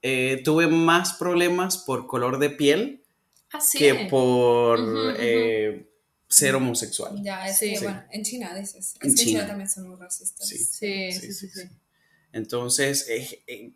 eh, 0.02 0.42
tuve 0.44 0.68
más 0.68 1.14
problemas 1.14 1.78
por 1.80 2.08
color 2.08 2.40
de 2.40 2.50
piel 2.52 3.02
Ah, 3.52 3.62
sí. 3.62 3.78
que 3.78 4.08
por 4.10 4.80
eh, 5.18 5.90
ser 6.28 6.56
homosexual. 6.56 7.22
Ya, 7.24 7.48
es 7.48 7.58
Sí. 7.58 7.70
que, 7.72 7.78
Sí. 7.78 7.84
bueno, 7.86 8.04
en 8.12 8.24
China 8.24 8.54
dices. 8.56 8.96
Es 9.00 9.10
En 9.10 9.16
China 9.16 9.32
China. 9.42 9.48
también 9.48 9.70
son 9.70 9.88
muy 9.90 9.98
racistas. 9.98 10.48
Sí. 10.48 10.58
Sí, 10.58 11.12
Sí, 11.12 11.12
sí, 11.12 11.20
sí. 11.20 11.34
sí, 11.34 11.50
sí. 11.50 11.62
sí. 11.62 11.70
Entonces, 12.34 13.08
eh, 13.10 13.44
eh, 13.48 13.72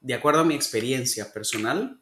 de 0.00 0.14
acuerdo 0.14 0.40
a 0.40 0.44
mi 0.44 0.54
experiencia 0.54 1.32
personal, 1.32 2.00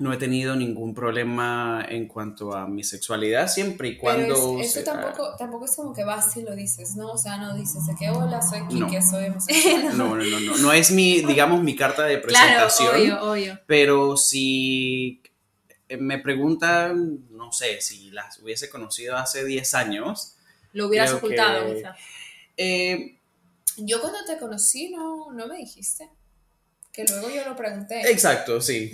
no 0.00 0.12
he 0.12 0.16
tenido 0.16 0.56
ningún 0.56 0.94
problema 0.94 1.86
en 1.88 2.08
cuanto 2.08 2.54
a 2.54 2.66
mi 2.66 2.82
sexualidad, 2.82 3.46
siempre 3.48 3.88
y 3.88 3.96
cuando... 3.96 4.34
Pero 4.34 4.60
es- 4.60 4.74
eso 4.76 4.84
tampoco, 4.84 5.36
tampoco 5.36 5.66
es 5.66 5.76
como 5.76 5.92
que 5.94 6.02
vas 6.04 6.36
y 6.36 6.42
lo 6.42 6.56
dices, 6.56 6.96
¿no? 6.96 7.12
O 7.12 7.18
sea, 7.18 7.36
no 7.36 7.54
dices 7.54 7.86
de 7.86 7.94
que 7.94 8.10
hola, 8.10 8.40
soy 8.42 8.60
No. 8.70 8.86
Kike, 8.88 9.02
soy 9.02 9.26
homosexual. 9.28 9.96
No, 9.96 10.16
no, 10.16 10.24
no, 10.24 10.40
no. 10.40 10.56
No 10.56 10.72
es 10.72 10.90
mi, 10.90 11.20
digamos, 11.26 11.62
mi 11.62 11.76
carta 11.76 12.04
de 12.04 12.20
Claro, 12.20 12.26
presentación. 12.66 12.94
obvio, 12.96 13.22
obvio. 13.30 13.60
Pero 13.66 14.16
si 14.16 15.20
me 15.98 16.18
preguntan, 16.18 17.26
no 17.30 17.52
sé, 17.52 17.80
si 17.80 18.10
las 18.10 18.38
hubiese 18.40 18.68
conocido 18.70 19.16
hace 19.16 19.44
10 19.44 19.74
años, 19.74 20.34
Lo 20.72 20.86
hubieras 20.88 21.12
ocultado, 21.12 21.66
que- 21.66 21.74
quizá. 21.76 21.94
eh, 22.56 23.16
Yo 23.76 24.00
cuando 24.00 24.18
te 24.26 24.38
conocí 24.38 24.90
no, 24.90 25.32
no 25.32 25.46
me 25.46 25.56
dijiste. 25.58 26.08
Que 26.92 27.04
luego 27.04 27.28
yo 27.30 27.44
lo 27.48 27.54
pregunté. 27.54 28.10
exacto, 28.10 28.60
sí. 28.60 28.92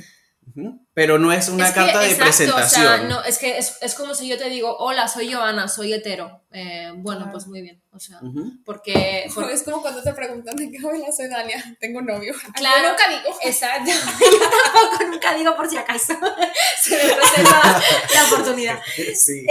Pero 0.95 1.19
no 1.19 1.33
es 1.33 1.49
una 1.49 1.67
Es 1.69 1.75
que, 1.75 1.81
carta 1.81 1.99
de 2.00 2.07
exacto, 2.07 2.25
presentación. 2.25 2.87
O 2.87 2.88
sea, 2.88 2.99
no, 3.09 3.23
es 3.25 3.37
que 3.38 3.59
es, 3.59 3.76
es 3.83 3.95
como 3.95 4.15
si 4.15 4.29
yo 4.29 4.38
te 4.38 4.49
digo, 4.49 4.75
hola, 4.79 5.07
soy 5.09 5.31
Joana, 5.33 5.69
soy 5.69 5.93
hetero. 5.93 6.41
Eh, 6.53 6.93
bueno, 6.97 7.21
Claro. 7.21 7.33
pues 7.33 7.47
muy 7.47 7.61
bien. 7.62 7.83
O 7.93 7.99
sea, 7.99 8.21
porque, 8.65 9.26
porque- 9.35 9.53
Es 9.53 9.62
como 9.65 9.83
cuando 9.83 10.03
te 10.03 10.12
preguntan 10.15 10.57
de 10.57 10.71
que 10.71 10.79
hola, 10.85 11.11
soy 11.15 11.29
Dalia, 11.29 11.62
tengo 11.81 12.00
novio. 12.00 12.33
Claro. 12.55 12.83
Yo 12.83 12.88
nunca 12.91 13.09
digo. 13.09 13.37
Exacto. 13.43 13.91
Yo 14.21 14.38
tampoco 14.49 15.05
nunca 15.11 15.35
digo 15.35 15.57
por 15.57 15.69
si 15.69 15.76
acaso. 15.76 16.15
Se 16.83 16.91
me 16.97 17.12
presenta 17.15 17.83
la 18.15 18.25
oportunidad. 18.26 18.79
Sí. 19.15 19.45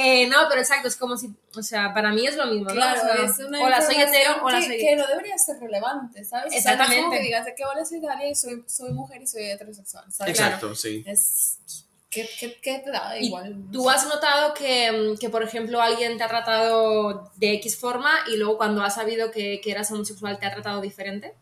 Eh, 0.00 0.28
no, 0.28 0.36
pero 0.48 0.60
exacto, 0.60 0.86
es 0.86 0.96
como 0.96 1.16
si, 1.16 1.28
o 1.56 1.60
sea, 1.60 1.92
para 1.92 2.12
mí 2.12 2.24
es 2.24 2.36
lo 2.36 2.46
mismo, 2.46 2.68
¿no? 2.68 2.74
Claro, 2.74 3.00
O 3.00 3.04
sea, 3.04 3.24
es 3.24 3.38
una 3.40 3.60
hola, 3.60 3.82
soy 3.82 3.96
información 3.96 4.14
hetero, 4.14 4.44
hola, 4.44 4.60
que, 4.60 4.66
soy 4.66 4.78
que 4.78 4.94
no 4.96 5.06
debería 5.08 5.36
ser 5.36 5.58
relevante, 5.58 6.24
¿sabes? 6.24 6.24
O 6.24 6.30
sea, 6.30 6.40
no 6.40 6.46
es 6.50 6.56
Exactamente. 6.56 7.02
como 7.02 7.10
que 7.10 7.20
digas 7.20 7.44
de 7.44 7.54
que 7.56 7.64
hola, 7.64 7.84
soy 7.84 7.98
Dalia 7.98 8.28
y 8.28 8.34
soy, 8.36 8.64
soy 8.68 8.92
mujer 8.92 9.22
y 9.22 9.26
soy 9.26 9.50
heterosexual, 9.50 10.04
¿sabes? 10.12 10.38
Exacto, 10.38 10.76
sí. 10.76 11.02
Es... 11.04 11.58
¿Qué, 12.08 12.28
qué, 12.38 12.60
qué 12.62 12.78
te 12.78 12.92
da? 12.92 13.18
Y 13.18 13.26
Igual. 13.26 13.64
¿Tú 13.72 13.90
has 13.90 14.06
notado 14.06 14.54
que, 14.54 14.92
mm, 14.92 15.18
que, 15.18 15.30
por 15.30 15.42
ejemplo, 15.42 15.82
alguien 15.82 16.16
te 16.16 16.22
ha 16.22 16.28
tratado 16.28 17.32
de 17.34 17.54
X 17.54 17.76
forma 17.76 18.20
y 18.28 18.36
luego 18.36 18.56
cuando 18.56 18.82
has 18.82 18.94
sabido 18.94 19.32
que, 19.32 19.60
que 19.60 19.72
eras 19.72 19.90
homosexual 19.90 20.38
te 20.38 20.46
ha 20.46 20.52
tratado 20.52 20.80
diferente? 20.80 21.34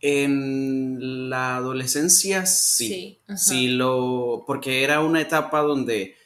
En 0.00 1.28
la 1.30 1.56
adolescencia 1.56 2.46
sí. 2.46 3.20
Sí, 3.36 3.68
lo. 3.68 4.44
Porque 4.46 4.84
era 4.84 5.00
una 5.00 5.20
etapa 5.20 5.60
donde, 5.62 6.16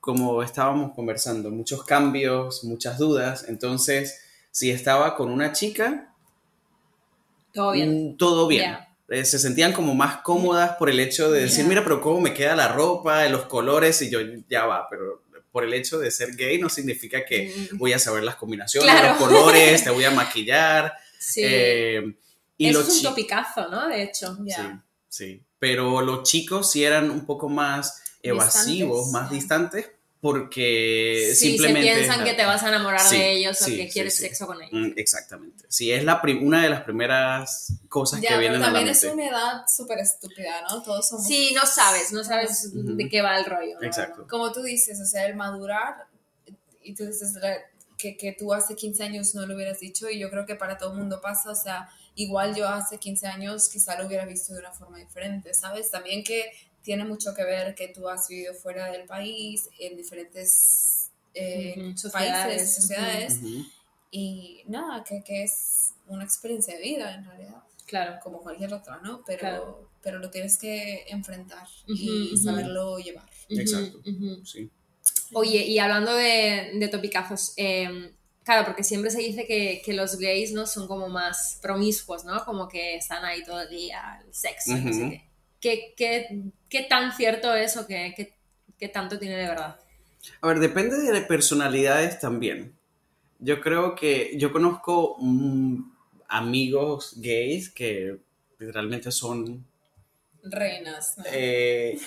como 0.00 0.42
estábamos 0.42 0.94
conversando, 0.94 1.50
muchos 1.50 1.84
cambios, 1.84 2.64
muchas 2.64 2.98
dudas. 2.98 3.44
Entonces, 3.48 4.20
si 4.50 4.70
estaba 4.70 5.14
con 5.16 5.30
una 5.30 5.52
chica, 5.52 6.14
Todo 7.52 7.72
bien. 7.72 8.12
mm, 8.12 8.16
todo 8.16 8.46
bien. 8.46 8.76
Eh, 9.10 9.24
se 9.24 9.38
sentían 9.38 9.72
como 9.72 9.94
más 9.94 10.18
cómodas 10.18 10.76
por 10.76 10.90
el 10.90 11.00
hecho 11.00 11.30
de 11.30 11.42
decir, 11.42 11.64
mira, 11.66 11.82
pero 11.82 12.00
cómo 12.00 12.20
me 12.20 12.34
queda 12.34 12.54
la 12.54 12.68
ropa, 12.68 13.26
los 13.28 13.46
colores, 13.46 14.00
y 14.02 14.10
yo 14.10 14.18
ya 14.50 14.66
va, 14.66 14.86
pero 14.90 15.22
por 15.50 15.64
el 15.64 15.72
hecho 15.72 15.98
de 15.98 16.10
ser 16.10 16.36
gay 16.36 16.58
no 16.58 16.68
significa 16.68 17.24
que 17.24 17.52
Mm. 17.72 17.78
voy 17.78 17.92
a 17.94 17.98
saber 17.98 18.22
las 18.22 18.36
combinaciones, 18.36 18.90
Claro. 18.90 19.08
los 19.08 19.16
colores, 19.18 19.82
te 19.84 19.90
voy 19.90 20.04
a 20.04 20.10
maquillar. 20.10 20.92
Sí. 21.18 21.40
eh, 21.44 22.14
y 22.58 22.68
Eso 22.68 22.80
los 22.80 22.88
es 22.88 22.96
un 22.98 23.02
topicazo, 23.04 23.68
¿no? 23.68 23.88
De 23.88 24.02
hecho. 24.02 24.36
Ya. 24.44 24.84
Sí, 25.08 25.24
sí. 25.24 25.42
Pero 25.58 26.02
los 26.02 26.22
chicos 26.28 26.70
sí 26.70 26.84
eran 26.84 27.10
un 27.10 27.24
poco 27.24 27.48
más 27.48 28.02
evasivos, 28.22 29.06
Distantes, 29.06 29.12
más 29.12 29.30
distantes, 29.30 29.90
porque 30.20 31.32
Sí, 31.34 31.50
simplemente... 31.50 31.88
se 31.88 31.94
piensan 32.00 32.24
que 32.24 32.34
te 32.34 32.44
vas 32.44 32.62
a 32.64 32.68
enamorar 32.68 33.00
Sí, 33.00 33.16
de 33.16 33.32
ellos 33.32 33.60
o 33.62 33.64
sí, 33.64 33.76
que 33.76 33.84
sí, 33.86 33.92
quieres 33.92 34.16
sí. 34.16 34.22
sexo 34.22 34.46
con 34.46 34.60
ellos. 34.60 34.72
Mm, 34.72 34.92
Exactamente. 34.98 35.64
Sí, 35.68 35.92
es 35.92 36.04
la 36.04 36.20
una 36.40 36.62
de 36.62 36.70
las 36.70 36.82
primeras 36.82 37.72
cosas 37.88 38.20
Ya, 38.20 38.30
que 38.30 38.38
vienen 38.38 38.56
a 38.62 38.66
la 38.66 38.72
también 38.72 38.88
es 38.88 39.02
mente. 39.04 39.14
una 39.14 39.28
edad 39.28 39.62
súper 39.74 39.98
estúpida, 40.00 40.62
¿no? 40.68 40.82
Todos 40.82 41.08
somos... 41.08 41.26
Sí, 41.26 41.52
no 41.54 41.64
sabes, 41.66 42.12
no 42.12 42.24
sabes 42.24 42.66
Ujú. 42.74 42.96
de 42.96 43.08
qué 43.08 43.22
va 43.22 43.38
el 43.38 43.44
rollo. 43.44 43.78
¿no? 43.80 43.86
Exacto. 43.86 44.26
Como 44.28 44.50
tú 44.52 44.62
dices, 44.62 45.00
o 45.00 45.04
sea, 45.06 45.26
el 45.26 45.36
madurar, 45.36 46.06
y 46.82 46.94
tú 46.94 47.06
dices 47.06 47.34
que, 47.96 48.16
que 48.16 48.32
tú 48.32 48.52
hace 48.52 48.74
15 48.74 49.02
años 49.04 49.34
no 49.34 49.46
lo 49.46 49.54
hubieras 49.54 49.78
dicho, 49.80 50.08
y 50.10 50.18
yo 50.18 50.30
creo 50.30 50.46
que 50.46 50.54
para 50.56 50.76
todo 50.78 50.92
el 50.92 50.98
mundo 50.98 51.20
pasa, 51.20 51.50
o 51.50 51.54
sea, 51.54 51.88
igual 52.18 52.54
yo 52.54 52.68
hace 52.68 52.98
15 52.98 53.26
años 53.28 53.68
quizá 53.68 53.96
lo 53.98 54.06
hubiera 54.06 54.26
visto 54.26 54.52
de 54.52 54.58
una 54.60 54.72
forma 54.72 54.98
diferente, 54.98 55.54
¿sabes? 55.54 55.90
También 55.90 56.24
que 56.24 56.50
tiene 56.82 57.04
mucho 57.04 57.32
que 57.34 57.44
ver 57.44 57.74
que 57.74 57.88
tú 57.88 58.08
has 58.08 58.26
vivido 58.28 58.54
fuera 58.54 58.90
del 58.90 59.06
país, 59.06 59.68
en 59.78 59.96
diferentes 59.96 61.10
eh, 61.34 61.74
Ujú, 61.78 61.96
sociedades, 61.98 62.46
países, 62.56 62.74
sociedades, 62.74 63.34
Ujú. 63.36 63.64
y 64.10 64.62
nada, 64.66 65.04
que, 65.04 65.22
que 65.22 65.44
es 65.44 65.94
una 66.08 66.24
experiencia 66.24 66.74
de 66.76 66.82
vida 66.82 67.14
en 67.14 67.24
realidad, 67.24 67.62
Claro. 67.86 68.18
como 68.22 68.40
cualquier 68.40 68.74
otra, 68.74 68.98
¿no? 68.98 69.22
Pero, 69.24 69.38
Claro. 69.38 69.90
pero 70.02 70.18
lo 70.18 70.28
tienes 70.30 70.58
que 70.58 71.04
enfrentar 71.08 71.68
Ujú, 71.84 71.94
y 71.94 72.32
ujú. 72.34 72.36
saberlo 72.36 72.98
llevar. 72.98 73.28
Exacto. 73.48 74.02
Sí. 74.44 74.70
Oye, 75.34 75.64
y 75.66 75.78
hablando 75.78 76.12
de, 76.14 76.72
de 76.74 76.88
topicazos, 76.88 77.52
eh, 77.56 78.12
claro, 78.48 78.64
porque 78.64 78.82
siempre 78.82 79.10
se 79.10 79.18
dice 79.18 79.46
que, 79.46 79.82
que 79.84 79.92
los 79.92 80.16
gays 80.16 80.54
no 80.54 80.66
son 80.66 80.88
como 80.88 81.10
más 81.10 81.58
promiscuos, 81.60 82.24
¿no? 82.24 82.42
Como 82.46 82.66
que 82.66 82.96
están 82.96 83.22
ahí 83.22 83.44
todo 83.44 83.60
el 83.60 83.68
día, 83.68 84.22
el 84.26 84.32
sexo, 84.32 84.74
y 84.74 84.80
no 84.80 84.92
sé 84.94 85.10
qué. 85.10 85.28
¿Qué, 85.60 85.94
qué, 85.94 86.44
qué 86.70 86.82
tan 86.84 87.14
cierto 87.14 87.54
es 87.54 87.76
o 87.76 87.86
qué, 87.86 88.14
qué, 88.16 88.38
qué 88.78 88.88
tanto 88.88 89.18
tiene 89.18 89.36
de 89.36 89.48
verdad? 89.48 89.78
A 90.40 90.46
ver, 90.48 90.60
depende 90.60 90.96
de 90.96 91.20
personalidades 91.22 92.20
también. 92.20 92.74
Yo 93.38 93.60
creo 93.60 93.94
que 93.94 94.32
yo 94.38 94.50
conozco 94.50 95.16
mm, 95.18 95.82
amigos 96.28 97.16
gays 97.18 97.68
que 97.68 98.16
literalmente 98.58 99.12
son 99.12 99.66
Reinas, 100.42 101.18
¿no? 101.18 101.24
eh, 101.30 101.98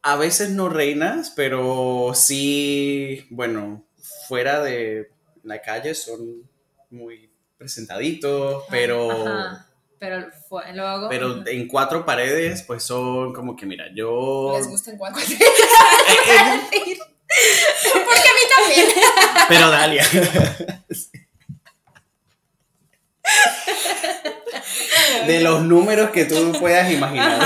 a 0.00 0.16
veces 0.16 0.48
no 0.48 0.70
reinas, 0.70 1.30
pero 1.36 2.12
sí, 2.14 3.26
bueno, 3.28 3.84
fuera 4.26 4.62
de 4.62 5.17
la 5.44 5.60
calle 5.60 5.94
son 5.94 6.48
muy 6.90 7.30
presentaditos, 7.56 8.64
pero, 8.70 9.10
Ajá. 9.10 9.68
Pero 9.98 10.28
fue, 10.48 10.72
luego... 10.74 11.08
pero 11.08 11.44
en 11.46 11.66
cuatro 11.66 12.06
paredes, 12.06 12.62
pues 12.62 12.84
son 12.84 13.32
como 13.32 13.56
que, 13.56 13.66
mira, 13.66 13.86
yo... 13.94 14.54
Les 14.56 14.68
gustan 14.68 14.96
cuatro. 14.96 15.20
Eh, 15.20 15.26
Porque 17.92 18.28
a 18.28 18.34
mí 18.34 18.40
también. 18.56 18.86
pero 19.48 19.70
Dalia. 19.70 20.06
De 25.26 25.40
los 25.40 25.62
números 25.64 26.10
que 26.10 26.24
tú 26.24 26.52
puedas 26.58 26.90
imaginar. 26.90 27.38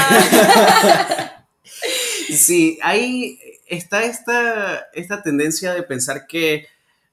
Sí, 2.28 2.78
ahí 2.82 3.38
está 3.66 4.04
esta, 4.04 4.88
esta 4.92 5.22
tendencia 5.22 5.74
de 5.74 5.82
pensar 5.82 6.26
que 6.26 6.68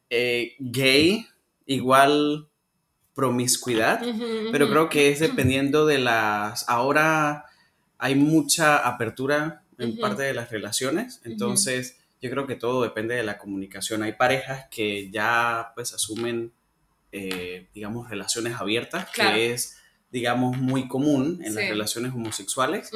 eh, 0.10 0.56
gay 0.60 1.28
igual 1.66 2.48
promiscuidad, 3.14 4.02
pero 4.52 4.70
creo 4.70 4.90
que 4.90 5.10
es 5.10 5.20
dependiendo 5.20 5.86
de 5.86 6.00
las... 6.00 6.68
Ahora 6.70 7.46
hay 7.98 8.16
mucha 8.16 8.78
apertura 8.78 9.64
en 9.78 9.98
parte 9.98 10.24
de 10.24 10.34
las 10.34 10.50
relaciones, 10.52 11.22
entonces 11.26 11.98
yo 12.22 12.30
creo 12.30 12.48
que 12.48 12.56
todo 12.56 12.82
depende 12.84 13.16
de 13.16 13.24
la 13.24 13.38
comunicación. 13.38 14.04
Hay 14.04 14.14
parejas 14.14 14.68
que 14.72 15.10
ya 15.12 15.72
pues 15.76 15.94
asumen, 15.94 16.52
eh, 17.12 17.68
digamos, 17.74 18.10
relaciones 18.10 18.56
abiertas, 18.56 19.10
Claro. 19.14 19.36
que 19.36 19.54
es, 19.54 19.78
digamos, 20.12 20.58
muy 20.58 20.88
común 20.88 21.42
en 21.44 21.56
las 21.56 21.68
relaciones 21.68 22.14
homosexuales, 22.14 22.90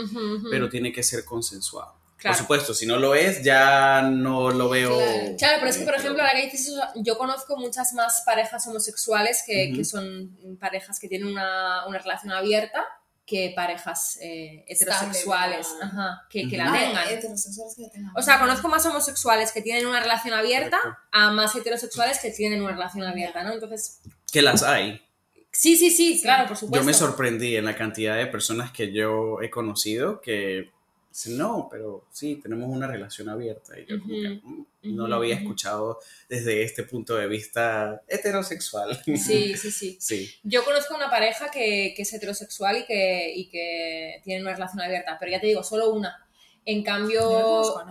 pero 0.49 0.69
tiene 0.69 0.91
que 0.91 1.03
ser 1.03 1.25
consensuado. 1.25 1.95
Claro. 2.23 2.37
Por 2.37 2.41
supuesto, 2.43 2.73
si 2.73 2.85
no 2.85 2.97
lo 2.97 3.13
es, 3.15 3.43
ya 3.43 4.01
no 4.01 4.49
lo 4.49 4.69
veo. 4.69 4.95
Claro. 4.97 5.35
Claro, 5.37 5.55
pero 5.59 5.69
es 5.69 5.77
que, 5.77 5.83
por 5.83 5.93
eh, 5.93 5.97
ejemplo, 5.97 6.23
ahora 6.23 6.33
que 6.39 6.45
dices 6.45 6.69
eso, 6.69 6.81
yo 6.95 7.17
conozco 7.17 7.57
muchas 7.57 7.91
más 7.91 8.23
parejas 8.25 8.65
homosexuales 8.65 9.43
que, 9.45 9.73
que 9.75 9.83
son 9.83 10.57
parejas 10.59 10.99
que 11.01 11.09
tienen 11.09 11.27
una, 11.27 11.85
una 11.85 11.99
relación 11.99 12.31
abierta 12.31 12.85
que 13.25 13.53
parejas 13.55 14.17
eh, 14.21 14.65
heterosexuales 14.67 15.67
Estable, 15.67 15.85
ajá, 15.97 16.27
que, 16.29 16.41
que 16.41 16.55
Ujú. 16.55 16.57
la 16.57 16.65
Ah, 16.73 16.77
tengan. 16.79 17.07
heterosexuales 17.09 17.75
que 17.75 17.81
la 17.83 17.89
tengan. 17.89 18.11
O 18.15 18.21
sea, 18.21 18.39
conozco 18.39 18.67
más 18.67 18.85
homosexuales 18.85 19.51
que 19.51 19.61
tienen 19.61 19.85
una 19.85 19.99
relación 20.01 20.33
abierta 20.33 20.77
Correcto. 20.81 21.01
a 21.11 21.31
más 21.31 21.55
heterosexuales 21.55 22.19
que 22.19 22.31
tienen 22.31 22.61
una 22.61 22.71
relación 22.73 23.03
abierta, 23.05 23.43
¿no? 23.43 23.53
Entonces, 23.53 23.99
Que 24.31 24.41
las 24.41 24.61
hay. 24.63 25.01
sí, 25.51 25.77
sí, 25.77 25.89
sí, 25.89 26.19
claro, 26.21 26.47
por 26.49 26.57
supuesto. 26.57 26.81
Yo 26.81 26.85
me 26.85 26.93
sorprendí 26.93 27.55
en 27.55 27.63
la 27.65 27.75
cantidad 27.77 28.17
de 28.17 28.27
personas 28.27 28.71
que 28.73 28.91
yo 28.91 29.41
he 29.41 29.49
conocido 29.49 30.19
que 30.19 30.72
no, 31.27 31.67
pero 31.69 32.07
sí, 32.11 32.37
tenemos 32.41 32.69
una 32.69 32.87
relación 32.87 33.29
abierta. 33.29 33.79
Y 33.79 33.85
yo 33.85 33.99
como 33.99 34.13
que, 34.13 34.41
Ujú. 34.43 34.67
"Mm, 34.81 34.95
no 34.95 35.07
lo 35.07 35.15
había 35.17 35.35
escuchado 35.35 35.99
desde 36.27 36.63
este 36.63 36.83
punto 36.83 37.15
de 37.15 37.27
vista 37.27 38.01
heterosexual. 38.07 38.99
Sí, 39.05 39.55
sí, 39.55 39.71
sí. 39.71 39.97
Sí. 40.01 40.31
Yo 40.43 40.63
conozco 40.65 40.95
una 40.95 41.09
pareja 41.09 41.49
que, 41.51 41.93
que 41.95 42.01
es 42.01 42.13
heterosexual 42.13 42.77
y 42.77 42.85
que, 42.85 43.31
y 43.35 43.49
que 43.49 44.21
tiene 44.23 44.41
una 44.41 44.53
relación 44.53 44.81
abierta, 44.81 45.17
pero 45.19 45.31
ya 45.31 45.39
te 45.39 45.47
digo, 45.47 45.63
solo 45.63 45.91
una. 45.93 46.25
En 46.65 46.83
cambio, 46.83 47.21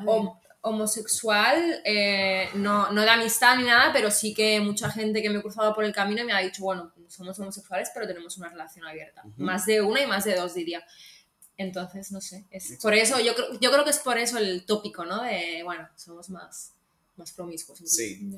no 0.04 0.40
homosexual, 0.64 1.80
eh, 1.84 2.48
no, 2.54 2.90
no 2.92 3.02
de 3.02 3.10
amistad 3.10 3.56
ni 3.56 3.64
nada, 3.64 3.92
pero 3.92 4.10
sí 4.10 4.32
que 4.32 4.60
mucha 4.60 4.90
gente 4.90 5.20
que 5.20 5.28
me 5.28 5.38
he 5.38 5.42
cruzado 5.42 5.74
por 5.74 5.84
el 5.84 5.92
camino 5.92 6.24
me 6.24 6.32
ha 6.32 6.38
dicho, 6.38 6.62
bueno, 6.62 6.92
somos 7.08 7.38
homosexuales, 7.38 7.90
pero 7.92 8.06
tenemos 8.06 8.36
una 8.38 8.48
relación 8.48 8.86
abierta. 8.86 9.22
Más 9.36 9.66
de 9.66 9.80
una 9.80 10.02
y 10.02 10.06
más 10.06 10.24
de 10.24 10.36
dos, 10.36 10.54
diría. 10.54 10.84
Entonces, 11.62 12.10
no 12.12 12.20
sé, 12.20 12.44
es 12.50 12.78
por 12.82 12.92
eso, 12.94 13.18
yo, 13.20 13.34
creo- 13.34 13.58
yo 13.60 13.70
creo 13.72 13.84
que 13.84 13.90
es 13.90 13.98
por 13.98 14.18
eso 14.18 14.38
el 14.38 14.64
tópico, 14.66 15.04
¿no? 15.04 15.22
De, 15.22 15.62
bueno, 15.64 15.88
somos 15.96 16.28
más, 16.30 16.72
más 17.16 17.32
promiscuos. 17.32 17.78
Sí. 17.86 18.30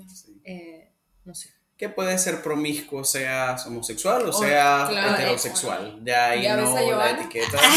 Eh, 0.44 0.90
no 1.24 1.34
sé. 1.34 1.50
Que 1.76 1.88
puede 1.88 2.16
ser 2.18 2.40
promiscuo, 2.42 3.02
seas 3.04 3.66
homosexual 3.66 4.26
o 4.26 4.28
O- 4.30 4.32
sea 4.32 4.86
claro, 4.88 5.14
heterosexual. 5.14 6.00
Ya 6.04 6.30
ahí 6.30 6.42
¿Ya 6.44 6.56
no 6.56 6.72
la 6.72 7.10
etiqueta. 7.10 7.58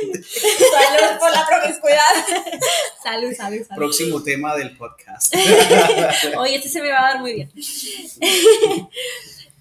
Salud 0.00 1.18
por 1.18 1.30
la 1.32 1.46
promiscuidad. 1.46 1.98
Salud, 3.02 3.32
salud, 3.36 3.58
salud. 3.66 3.76
Próximo 3.76 4.22
tema 4.22 4.56
del 4.56 4.76
podcast. 4.76 5.34
Oye, 6.38 6.56
este 6.56 6.68
se 6.68 6.80
me 6.80 6.90
va 6.90 6.98
a 7.00 7.12
dar 7.12 7.20
muy 7.20 7.34
bien. 7.34 7.52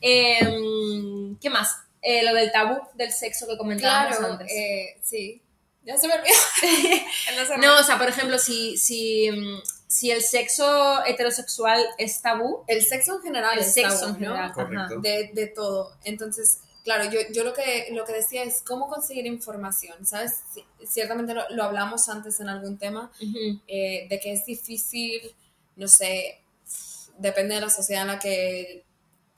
Em, 0.01 1.37
¿Qué 1.39 1.49
más? 1.49 1.75
Eh, 2.01 2.23
lo 2.23 2.33
del 2.33 2.51
tabú 2.51 2.79
del 2.95 3.11
sexo 3.11 3.45
que 3.47 3.57
comentábamos 3.57 4.17
Claro, 4.17 4.33
antes. 4.33 4.51
eh, 4.51 4.97
sí. 5.03 5.41
Ya 5.83 5.97
se 5.97 6.07
me 6.07 6.13
olvidó. 6.13 6.35
no, 7.61 7.79
o 7.79 7.83
sea, 7.83 7.97
por 7.97 8.07
ejemplo, 8.09 8.37
si, 8.37 8.77
si, 8.77 9.29
mm, 9.31 9.61
si 9.87 10.11
el 10.11 10.21
sexo 10.21 11.03
heterosexual 11.05 11.83
es 11.97 12.21
tabú, 12.21 12.63
El 12.67 12.85
sexo 12.85 13.15
en 13.15 13.21
general 13.23 13.57
el 13.57 13.63
es 13.65 13.73
sexo 13.73 13.99
tabú, 13.99 14.09
en 14.09 14.15
general. 14.15 14.53
¿no? 14.55 15.01
De, 15.01 15.31
de 15.33 15.47
todo. 15.47 15.97
Entonces, 16.03 16.59
claro, 16.83 17.09
yo, 17.09 17.19
yo 17.33 17.43
lo, 17.43 17.53
que, 17.53 17.87
lo 17.91 18.05
que 18.05 18.13
decía 18.13 18.43
es 18.43 18.61
cómo 18.61 18.87
conseguir 18.87 19.25
información, 19.25 20.05
¿sabes? 20.05 20.41
Ciertamente 20.87 21.33
lo, 21.33 21.49
lo 21.49 21.63
hablamos 21.63 22.07
antes 22.09 22.39
en 22.39 22.49
algún 22.49 22.77
tema, 22.77 23.11
eh, 23.67 24.05
de 24.09 24.19
que 24.19 24.33
es 24.33 24.45
difícil, 24.45 25.35
no 25.75 25.87
sé, 25.87 26.39
depende 27.17 27.55
de 27.55 27.61
la 27.61 27.69
sociedad 27.69 28.03
en 28.03 28.07
la 28.09 28.19
que 28.19 28.83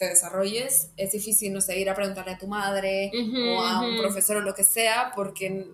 te 0.02 0.08
desarrolles, 0.08 0.90
es 0.98 1.12
difícil, 1.12 1.54
no 1.54 1.62
sé, 1.62 1.80
ir 1.80 1.88
a 1.88 1.94
preguntarle 1.94 2.32
a 2.32 2.38
tu 2.40 2.48
madre 2.48 3.12
o 3.14 3.62
a 3.62 3.88
un 3.88 4.00
profesor 4.00 4.38
o 4.38 4.42
lo 4.42 4.56
que 4.56 4.64
sea, 4.64 5.12
porque 5.16 5.46
en, 5.46 5.68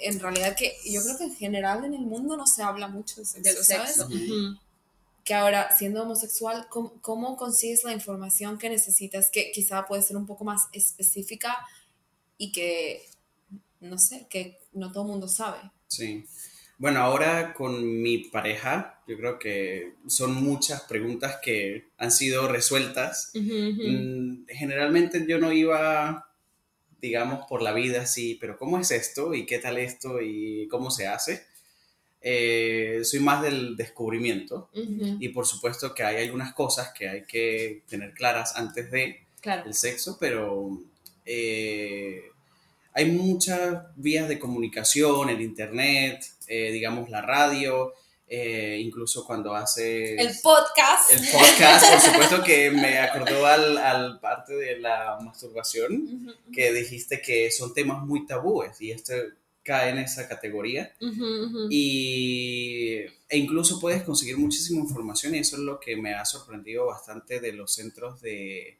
en 0.00 0.18
realidad 0.18 0.56
que 0.56 0.74
yo 0.84 1.00
creo 1.04 1.16
que 1.16 1.22
en 1.22 1.36
general 1.36 1.84
en 1.84 1.94
el 1.94 2.00
mundo 2.00 2.36
no 2.36 2.48
se 2.48 2.64
habla 2.64 2.88
mucho 2.88 3.20
de 3.20 3.26
sexo, 3.26 3.48
del 3.48 3.64
¿sabes? 3.64 3.94
sexo. 3.94 4.08
Que 5.22 5.34
ahora, 5.34 5.70
siendo 5.72 6.02
homosexual, 6.02 6.66
¿cómo, 6.68 6.94
cómo 7.00 7.36
consigues 7.36 7.84
la 7.84 7.92
información 7.92 8.58
que 8.58 8.68
necesitas? 8.70 9.30
Que 9.30 9.52
quizá 9.52 9.86
puede 9.86 10.02
ser 10.02 10.16
un 10.16 10.26
poco 10.26 10.42
más 10.42 10.62
específica 10.72 11.56
y 12.38 12.50
que, 12.50 13.08
no 13.78 13.98
sé, 13.98 14.26
que 14.28 14.58
no 14.72 14.90
todo 14.90 15.04
el 15.04 15.10
mundo 15.10 15.28
sabe. 15.28 15.60
Sí. 15.86 16.24
Bueno, 16.80 17.00
ahora 17.00 17.52
con 17.52 18.00
mi 18.00 18.16
pareja, 18.30 19.02
yo 19.06 19.18
creo 19.18 19.38
que 19.38 19.92
son 20.06 20.32
muchas 20.32 20.80
preguntas 20.84 21.36
que 21.42 21.88
han 21.98 22.10
sido 22.10 22.48
resueltas. 22.48 23.32
Ujú, 23.34 23.52
ujú. 23.52 23.82
Mm, 23.86 24.46
Generalmente 24.48 25.26
yo 25.28 25.38
no 25.38 25.52
iba, 25.52 26.26
digamos, 27.02 27.44
por 27.46 27.60
la 27.60 27.74
vida 27.74 28.00
así, 28.00 28.38
pero 28.40 28.56
¿cómo 28.56 28.78
es 28.78 28.90
esto? 28.92 29.34
¿Y 29.34 29.44
qué 29.44 29.58
tal 29.58 29.76
esto? 29.76 30.22
¿Y 30.22 30.68
cómo 30.68 30.90
se 30.90 31.06
hace? 31.06 31.44
Eh, 32.22 33.00
soy 33.02 33.20
más 33.20 33.42
del 33.42 33.76
descubrimiento 33.76 34.70
Ujú. 34.74 35.16
y 35.20 35.28
por 35.30 35.46
supuesto 35.46 35.94
que 35.94 36.02
hay 36.02 36.24
algunas 36.24 36.54
cosas 36.54 36.92
que 36.98 37.08
hay 37.10 37.24
que 37.26 37.82
tener 37.88 38.14
claras 38.14 38.56
antes 38.56 38.90
de 38.90 39.26
Claro. 39.42 39.64
el 39.66 39.74
sexo, 39.74 40.16
pero 40.18 40.80
eh, 41.26 42.22
hay 42.92 43.06
muchas 43.06 43.84
vías 43.96 44.28
de 44.28 44.38
comunicación, 44.38 45.30
el 45.30 45.40
internet, 45.40 46.24
eh, 46.46 46.72
digamos 46.72 47.10
la 47.10 47.22
radio, 47.22 47.92
eh, 48.26 48.80
incluso 48.80 49.24
cuando 49.24 49.54
haces 49.54 50.18
El 50.18 50.32
podcast. 50.42 51.10
el 51.10 51.20
podcast, 51.32 51.90
por 51.90 52.00
supuesto 52.00 52.44
que 52.44 52.70
me 52.70 52.98
acordó 52.98 53.46
al, 53.46 53.78
al 53.78 54.20
parte 54.20 54.54
de 54.54 54.78
la 54.78 55.18
masturbación, 55.20 56.34
que 56.52 56.72
dijiste 56.72 57.20
que 57.20 57.50
son 57.50 57.74
temas 57.74 58.04
muy 58.04 58.26
tabúes 58.26 58.80
y 58.80 58.92
este 58.92 59.40
cae 59.62 59.90
en 59.90 59.98
esa 59.98 60.28
categoría. 60.28 60.92
Y, 61.70 62.98
e 63.28 63.38
incluso 63.38 63.78
puedes 63.78 64.02
conseguir 64.02 64.38
muchísima 64.38 64.80
información 64.80 65.34
y 65.34 65.38
eso 65.38 65.56
es 65.56 65.62
lo 65.62 65.78
que 65.78 65.96
me 65.96 66.14
ha 66.14 66.24
sorprendido 66.24 66.86
bastante 66.86 67.40
de 67.40 67.52
los 67.52 67.72
centros 67.72 68.20
de 68.20 68.78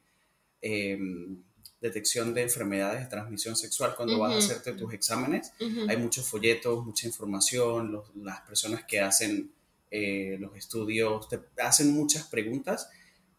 em, 0.61 1.43
detección 1.81 2.33
de 2.33 2.43
enfermedades 2.43 3.01
de 3.01 3.07
transmisión 3.07 3.55
sexual 3.55 3.95
cuando 3.97 4.19
vas 4.19 4.33
a 4.33 4.37
hacerte 4.37 4.73
tus 4.73 4.93
exámenes. 4.93 5.51
Ujú. 5.59 5.89
Hay 5.89 5.97
muchos 5.97 6.25
folletos, 6.27 6.85
mucha 6.85 7.07
información, 7.07 7.91
los- 7.91 8.15
las 8.15 8.41
personas 8.41 8.83
que 8.85 8.99
hacen 8.99 9.51
eh, 9.93 10.37
los 10.39 10.55
estudios 10.55 11.27
te 11.27 11.37
hacen 11.57 11.91
muchas 11.91 12.25
preguntas, 12.27 12.87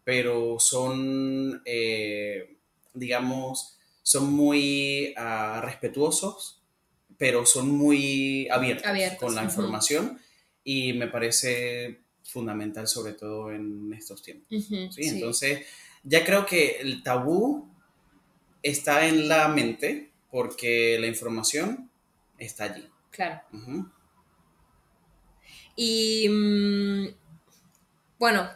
pero 0.03 0.59
son, 0.59 1.63
eh, 1.65 2.57
digamos, 2.93 3.79
son 4.03 4.31
muy 4.31 5.13
ah, 5.17 5.61
respetuosos, 5.63 6.61
pero 7.17 7.45
son 7.47 7.69
muy 7.71 8.47
abiertos, 8.49 8.85
Abiertos, 8.85 9.19
con 9.19 9.33
la 9.33 9.41
ujú. 9.41 9.49
información 9.49 10.19
y 10.63 10.93
me 10.93 11.07
parece 11.07 12.01
fundamental 12.23 12.87
sobre 12.87 13.13
todo 13.13 13.51
en 13.51 13.91
estos 13.93 14.21
tiempos. 14.21 14.47
¿sí? 14.49 14.89
sí. 14.91 15.09
Entonces, 15.09 15.65
ya 16.03 16.23
creo 16.23 16.45
que 16.45 16.77
el 16.81 17.01
tabú 17.01 17.72
está 18.63 19.05
en 19.05 19.27
la 19.27 19.47
mente 19.49 20.09
porque 20.31 20.97
la 20.99 21.07
información 21.07 21.91
está 22.39 22.63
allí. 22.65 22.89
Claro. 23.11 23.41
Y 25.75 26.27
mm, 26.29 27.07
bueno, 28.17 28.49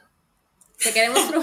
te 0.82 0.94
queremos, 0.94 1.20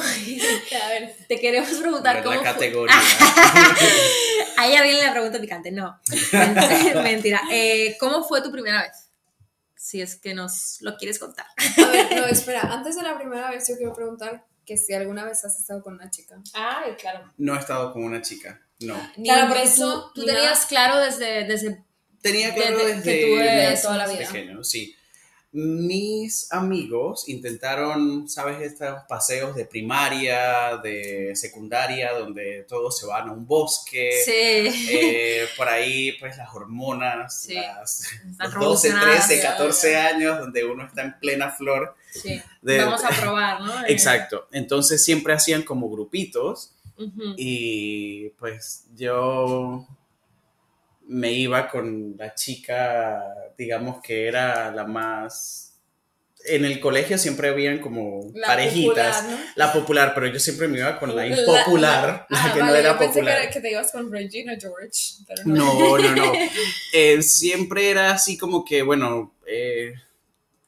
A 0.84 0.88
ver, 0.88 1.16
te 1.28 1.38
queremos 1.38 1.70
preguntar 1.70 2.22
cómo 2.22 2.36
la 2.36 2.42
categoría. 2.42 2.94
Ahí 4.56 4.72
ya 4.72 4.82
viene 4.82 5.02
la 5.02 5.12
pregunta 5.12 5.40
picante. 5.40 5.70
No, 5.72 6.00
Mentira. 6.32 7.02
mentira. 7.02 7.40
Eh, 7.50 7.96
¿Cómo 7.98 8.24
fue 8.24 8.42
tu 8.42 8.50
primera 8.50 8.82
vez? 8.82 9.10
Si 9.76 10.00
es 10.00 10.16
que 10.16 10.34
nos 10.34 10.78
lo 10.80 10.96
quieres 10.96 11.18
contar. 11.18 11.46
a 11.56 11.90
ver, 11.90 12.16
no, 12.16 12.24
espera, 12.26 12.62
antes 12.62 12.96
de 12.96 13.02
la 13.02 13.18
primera 13.18 13.50
vez 13.50 13.68
yo 13.68 13.76
quiero 13.76 13.92
preguntar 13.92 14.44
que 14.64 14.76
si 14.76 14.92
alguna 14.94 15.24
vez 15.24 15.44
has 15.44 15.58
estado 15.58 15.82
con 15.82 15.94
una 15.94 16.10
chica. 16.10 16.36
Ay, 16.52 16.92
claro. 16.98 17.30
No 17.38 17.54
he 17.54 17.58
estado 17.58 17.92
con 17.92 18.04
una 18.04 18.22
chica, 18.22 18.60
no. 18.80 18.96
Ni 19.16 19.24
Claro, 19.24 19.42
un 19.44 19.48
porque 19.48 19.62
beso, 19.64 20.10
tú, 20.14 20.20
tú 20.22 20.26
tenías 20.26 20.44
nada. 20.54 20.66
claro 20.68 20.98
desde, 20.98 21.44
desde 21.44 21.84
Tenía 22.22 22.54
claro 22.54 22.78
Desde 22.78 22.94
desde, 22.96 23.02
que 23.20 23.26
tú 23.26 23.40
eres 23.40 23.82
toda 23.82 23.96
la 23.98 24.06
vida. 24.06 24.26
pequeño, 24.26 24.64
sí. 24.64 24.96
Mis 25.56 26.50
amigos 26.52 27.28
intentaron, 27.28 28.28
¿sabes? 28.28 28.60
Estos 28.60 29.04
paseos 29.08 29.54
de 29.54 29.66
primaria, 29.66 30.78
de 30.82 31.30
secundaria, 31.36 32.12
donde 32.12 32.64
todos 32.68 32.98
se 32.98 33.06
van 33.06 33.28
a 33.28 33.32
un 33.32 33.46
bosque. 33.46 34.10
Sí. 34.24 34.32
eh, 34.90 35.46
por 35.56 35.68
ahí, 35.68 36.12
pues 36.18 36.36
las 36.38 36.52
hormonas, 36.52 37.42
Sí. 37.42 37.54
las, 37.54 38.02
Están 38.02 38.52
los 38.52 38.54
12, 38.54 38.88
revolucionadas, 38.88 39.26
13, 39.28 39.42
ya, 39.42 39.50
14 39.52 39.96
años, 39.96 40.38
donde 40.40 40.64
uno 40.64 40.86
está 40.86 41.02
en 41.02 41.18
plena 41.20 41.50
flor. 41.50 41.94
Sí. 42.22 42.40
de- 42.62 42.78
Vamos 42.78 43.04
a 43.04 43.08
probar, 43.10 43.60
¿no? 43.60 43.72
Exacto. 43.88 44.48
Entonces 44.52 45.04
siempre 45.04 45.32
hacían 45.34 45.62
como 45.62 45.88
grupitos 45.90 46.70
y 47.36 48.28
pues 48.38 48.84
yo 48.94 49.86
me 51.06 51.32
iba 51.32 51.68
con 51.68 52.16
la 52.16 52.34
chica, 52.34 53.22
digamos 53.58 54.00
que 54.02 54.26
era 54.28 54.70
la 54.70 54.84
más... 54.84 55.70
En 56.46 56.66
el 56.66 56.78
colegio 56.78 57.16
siempre 57.16 57.48
habían 57.48 57.78
como 57.78 58.30
La 58.34 58.48
parejitas. 58.48 59.16
popular, 59.22 59.24
¿no? 59.40 59.46
La 59.56 59.72
popular, 59.72 60.12
pero 60.14 60.26
yo 60.26 60.38
siempre 60.38 60.68
me 60.68 60.78
iba 60.78 60.98
con 61.00 61.16
la 61.16 61.24
La- 61.26 61.40
impopular, 61.40 62.26
la, 62.28 62.44
Ah, 62.44 62.52
que 62.52 62.60
no 62.60 62.74
era 62.74 62.92
yo 62.92 62.98
pensé 62.98 63.12
que, 63.14 63.18
popular. 63.20 63.42
era- 63.42 63.50
que 63.50 63.60
te 63.60 63.70
ibas 63.70 63.90
con 63.92 64.12
Regina 64.12 64.52
George, 64.60 65.14
pero 65.26 65.42
No, 65.46 65.96
no. 65.96 65.98
no, 65.98 66.14
no. 66.14 66.32
Eh, 66.92 67.22
siempre 67.22 67.90
era 67.90 68.12
así 68.12 68.36
como 68.36 68.62
que, 68.62 68.82
bueno, 68.82 69.34
eh, 69.46 69.94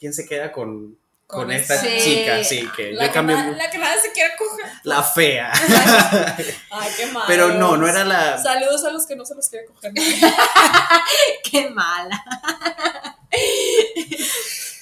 ¿quién 0.01 0.15
se 0.15 0.27
queda 0.27 0.51
con, 0.51 0.99
con, 1.27 1.41
Con 1.43 1.53
esta 1.53 1.81
chica? 1.83 2.45
Sí. 2.45 2.69
Que 2.77 2.93
La 2.93 3.07
yo 3.07 3.09
que, 3.11 3.15
cambié 3.15 3.37
na- 3.37 3.51
la 3.51 3.71
que 3.71 3.79
nadie 3.79 4.01
se 4.01 4.13
quiere 4.13 4.31
coger. 4.39 4.67
la 4.85 5.03
fea. 5.03 5.53
Ay, 6.71 6.93
qué 6.97 7.07
mal. 7.07 7.25
Pero 7.27 7.49
no, 7.55 7.77
no 7.77 7.89
era 7.89 8.05
la... 8.05 8.41
Saludos 8.41 8.85
a 8.85 8.91
los 8.93 9.07
que 9.07 9.17
no 9.17 9.25
se 9.25 9.35
los 9.35 9.49
quiere 9.49 9.67
coger. 9.67 9.93
Qué 11.51 11.69
mala. 11.71 12.23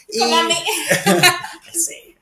Y- 0.08 0.18
Como 0.18 0.36
a 0.36 0.42
mí. 0.44 0.54
Sí. 1.72 2.14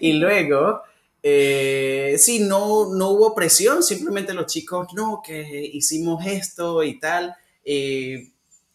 Y 0.00 0.12
luego, 0.14 0.82
eh, 1.22 2.16
sí, 2.18 2.40
no, 2.40 2.92
no 2.94 3.08
hubo 3.10 3.34
presión, 3.34 3.82
simplemente 3.82 4.34
los 4.34 4.46
chicos, 4.46 4.88
no, 4.94 5.22
que 5.24 5.42
hicimos 5.72 6.24
esto 6.26 6.82
y 6.82 6.98
tal. 6.98 7.34
eh, 7.64 8.28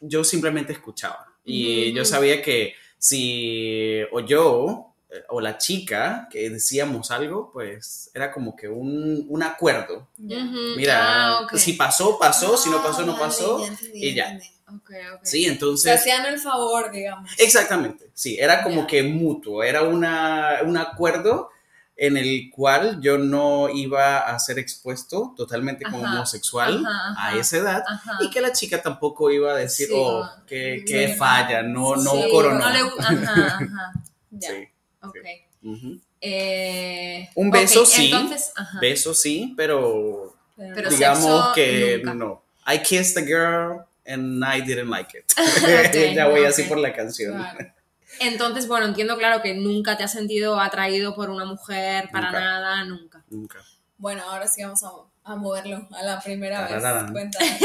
yo 0.05 0.23
simplemente 0.25 0.73
escuchaba. 0.73 1.27
Y 1.45 1.93
yo 1.93 2.03
sabía 2.05 2.41
que 2.41 2.73
si 3.07 4.01
o 4.13 4.21
yo 4.21 4.93
eh, 5.09 5.23
o 5.27 5.41
la 5.41 5.57
chica 5.57 6.29
que 6.31 6.49
decíamos 6.49 7.11
algo, 7.11 7.51
pues 7.51 8.09
era 8.13 8.31
como 8.31 8.55
que 8.55 8.69
un, 8.69 9.25
un 9.27 9.43
acuerdo. 9.43 10.07
Mira, 10.17 11.39
Ah, 11.39 11.47
si 11.53 11.73
pasó, 11.73 12.17
pasó, 12.17 12.55
si 12.55 12.69
no 12.69 12.81
pasó, 12.81 13.01
no 13.05 13.11
Ah, 13.11 13.19
vale, 13.19 13.25
pasó. 13.25 13.59
ya 13.59 13.67
entendí, 13.67 14.07
y 14.07 14.13
ya. 14.15 14.39
Sí, 15.21 15.43
Se 15.43 15.49
entonces... 15.51 15.91
hacían 15.99 16.25
el 16.27 16.39
favor, 16.39 16.89
digamos. 16.91 17.29
Exactamente, 17.37 18.09
sí, 18.13 18.37
era 18.39 18.63
como 18.63 18.87
que 18.87 19.03
mutuo, 19.03 19.61
era 19.63 19.83
una, 19.83 20.59
un 20.63 20.77
acuerdo 20.77 21.49
en 21.95 22.17
el 22.17 22.49
cual 22.51 22.99
yo 23.01 23.17
no 23.19 23.69
iba 23.69 24.17
a 24.19 24.39
ser 24.39 24.57
expuesto 24.59 25.33
totalmente 25.37 25.85
como 25.85 26.03
Ajá, 26.03 26.15
homosexual 26.15 26.83
ajá, 26.85 27.11
ajá. 27.11 27.29
a 27.29 27.37
esa 27.37 27.57
edad 27.57 27.83
y 28.21 28.29
que 28.31 28.41
la 28.41 28.51
chica 28.51 28.81
tampoco 28.81 29.29
iba 29.29 29.51
a 29.53 29.57
decir, 29.57 29.87
Sí. 29.87 29.93
oh, 29.95 30.27
Sí, 30.49 30.83
qué 30.87 31.07
no. 31.09 31.15
falla, 31.15 31.61
no, 31.61 31.95
no 31.95 32.11
Sí, 32.11 32.27
coronó. 32.31 32.59
No 32.59 32.69
le... 32.71 32.79
Ajá, 32.79 33.45
ajá. 33.61 33.93
Ya. 34.31 34.49
Sí, 34.49 34.67
Ok. 35.03 35.17
ujú. 35.63 35.99
Eh, 36.19 37.29
Un 37.35 37.51
beso 37.51 37.85
sí, 37.85 38.05
Entonces, 38.11 38.53
beso 38.81 39.13
sí, 39.13 39.53
pero 39.57 40.33
digamos 40.89 41.53
que 41.53 41.97
nunca. 42.03 42.13
no. 42.15 42.43
I 42.65 42.79
kissed 42.79 43.17
a 43.21 43.25
girl 43.25 43.83
and 44.05 44.43
I 44.43 44.61
didn't 44.61 44.89
like 44.89 45.15
it. 45.17 45.25
Ya 46.15 46.27
voy 46.27 46.45
así 46.45 46.63
por 46.63 46.77
la 46.79 46.93
canción. 46.93 47.35
claro. 47.37 47.73
Entonces, 48.19 48.67
bueno, 48.67 48.85
entiendo 48.85 49.17
claro 49.17 49.41
que 49.41 49.53
nunca 49.53 49.97
te 49.97 50.03
has 50.03 50.11
sentido 50.11 50.59
atraído 50.59 51.15
por 51.15 51.29
una 51.29 51.45
mujer 51.45 52.09
para 52.11 52.27
Nunca. 52.27 52.39
nada, 52.39 52.83
nunca. 52.85 53.23
Nunca. 53.29 53.59
Bueno, 53.97 54.23
ahora 54.23 54.47
sí 54.47 54.63
vamos 54.63 54.83
a, 54.83 54.89
a 55.23 55.35
moverlo 55.35 55.87
a 55.91 56.03
la 56.03 56.19
primera 56.21 56.67
Tarararán. 56.67 57.05
vez. 57.05 57.11
Cuéntanos. 57.13 57.49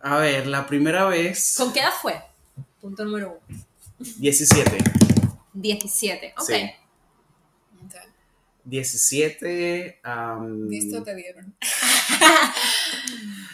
A 0.00 0.18
ver, 0.18 0.46
la 0.46 0.66
primera 0.66 1.06
vez, 1.06 1.54
¿Con 1.56 1.72
qué 1.72 1.80
edad 1.80 1.90
fue? 2.00 2.20
Punto 2.80 3.04
número 3.04 3.40
uno. 3.48 3.64
17. 3.98 4.78
17. 5.54 6.34
Ok. 6.38 6.44
Sí. 6.46 6.70
17, 8.64 10.00
am, 10.02 10.68
Listo 10.68 11.02
te 11.02 11.14
dieron. 11.14 11.54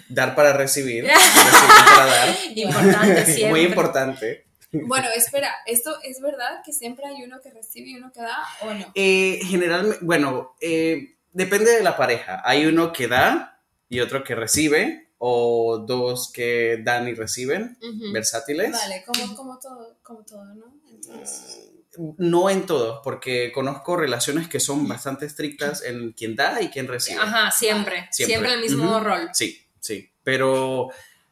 dar 0.09 0.35
para 0.35 0.53
recibir, 0.55 1.05
recibir 1.07 1.85
para 1.95 2.07
dar. 2.07 2.37
Importante 2.55 3.25
siempre. 3.27 3.51
Muy 3.51 3.61
importante. 3.61 4.47
Bueno, 4.72 5.08
espera, 5.14 5.54
¿esto 5.66 5.98
es 6.02 6.20
verdad 6.20 6.62
que 6.64 6.72
siempre 6.72 7.06
hay 7.06 7.22
uno 7.22 7.40
que 7.42 7.50
recibe 7.50 7.90
y 7.90 7.96
uno 7.96 8.11
que 8.12 8.20
da 8.20 8.38
o 8.62 8.72
no? 8.72 8.92
Eh, 8.94 9.38
generalmente, 9.44 9.98
bueno, 10.02 10.54
eh, 10.61 11.16
depende 11.32 11.72
de 11.72 11.82
la 11.82 11.96
pareja. 11.96 12.40
Hay 12.44 12.64
uno 12.64 12.92
que 12.92 13.06
da 13.06 13.61
y 13.88 14.00
otro 14.00 14.24
que 14.24 14.35
recibe, 14.35 15.11
o 15.24 15.78
dos 15.78 16.32
que 16.32 16.80
dan 16.82 17.06
y 17.06 17.14
reciben, 17.14 17.78
versátiles. 18.12 18.72
Vale, 18.72 19.04
como, 19.06 19.37
como 19.37 19.58
todo, 19.61 19.98
como 20.02 20.24
todo, 20.24 20.44
¿no? 20.46 20.80
Entonces, 20.90 21.70
No 22.16 22.50
en 22.50 22.66
todos, 22.66 23.00
porque 23.04 23.52
conozco 23.52 23.96
relaciones 23.96 24.48
que 24.48 24.58
son 24.58 24.88
bastante 24.88 25.26
estrictas 25.26 25.85
en 25.85 26.11
quien 26.12 26.35
da 26.35 26.61
y 26.61 26.70
quien 26.70 26.88
recibe. 26.88 27.20
Ajá, 27.20 27.52
siempre. 27.52 28.08
Siempre, 28.11 28.54
el 28.54 28.62
mismo 28.62 28.98
rol. 28.98 29.28
Sí, 29.32 29.64
sí. 29.78 30.11
Pero 30.24 30.88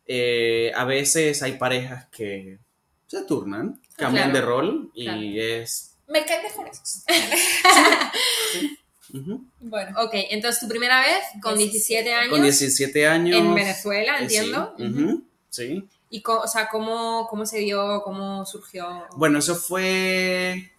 eh, 0.06 0.70
a 0.76 0.84
veces 0.84 1.42
hay 1.42 1.52
parejas 1.52 2.06
que 2.12 2.60
se 3.10 3.22
turnan, 3.24 3.80
cambian 3.96 4.30
Claro, 4.30 4.46
de 4.46 4.52
rol 4.52 4.90
y 4.94 5.04
claro. 5.04 5.20
es. 5.22 5.96
me 6.06 6.24
caen 6.24 6.42
mejor 6.44 6.68
esos. 6.68 7.02
Bueno, 9.58 10.00
Ok, 10.02 10.10
entonces 10.30 10.60
tu 10.60 10.68
primera 10.68 11.00
vez 11.00 11.18
con 11.42 11.58
17 11.58 12.14
años 12.14 12.30
Con 12.30 12.42
17 12.42 13.08
años. 13.08 13.36
en 13.40 13.54
Venezuela, 13.56 14.18
eh, 14.18 14.22
entiendo. 14.22 14.72
sí, 14.78 15.24
sí. 15.50 15.88
Y, 16.10 16.22
co- 16.22 16.38
o 16.40 16.46
sea, 16.46 16.68
¿cómo, 16.68 17.26
¿cómo 17.28 17.44
se 17.44 17.58
dio? 17.58 18.02
¿Cómo 18.04 18.46
surgió? 18.46 19.04
Bueno, 19.16 19.40
eso 19.40 19.56
fue 19.56 20.70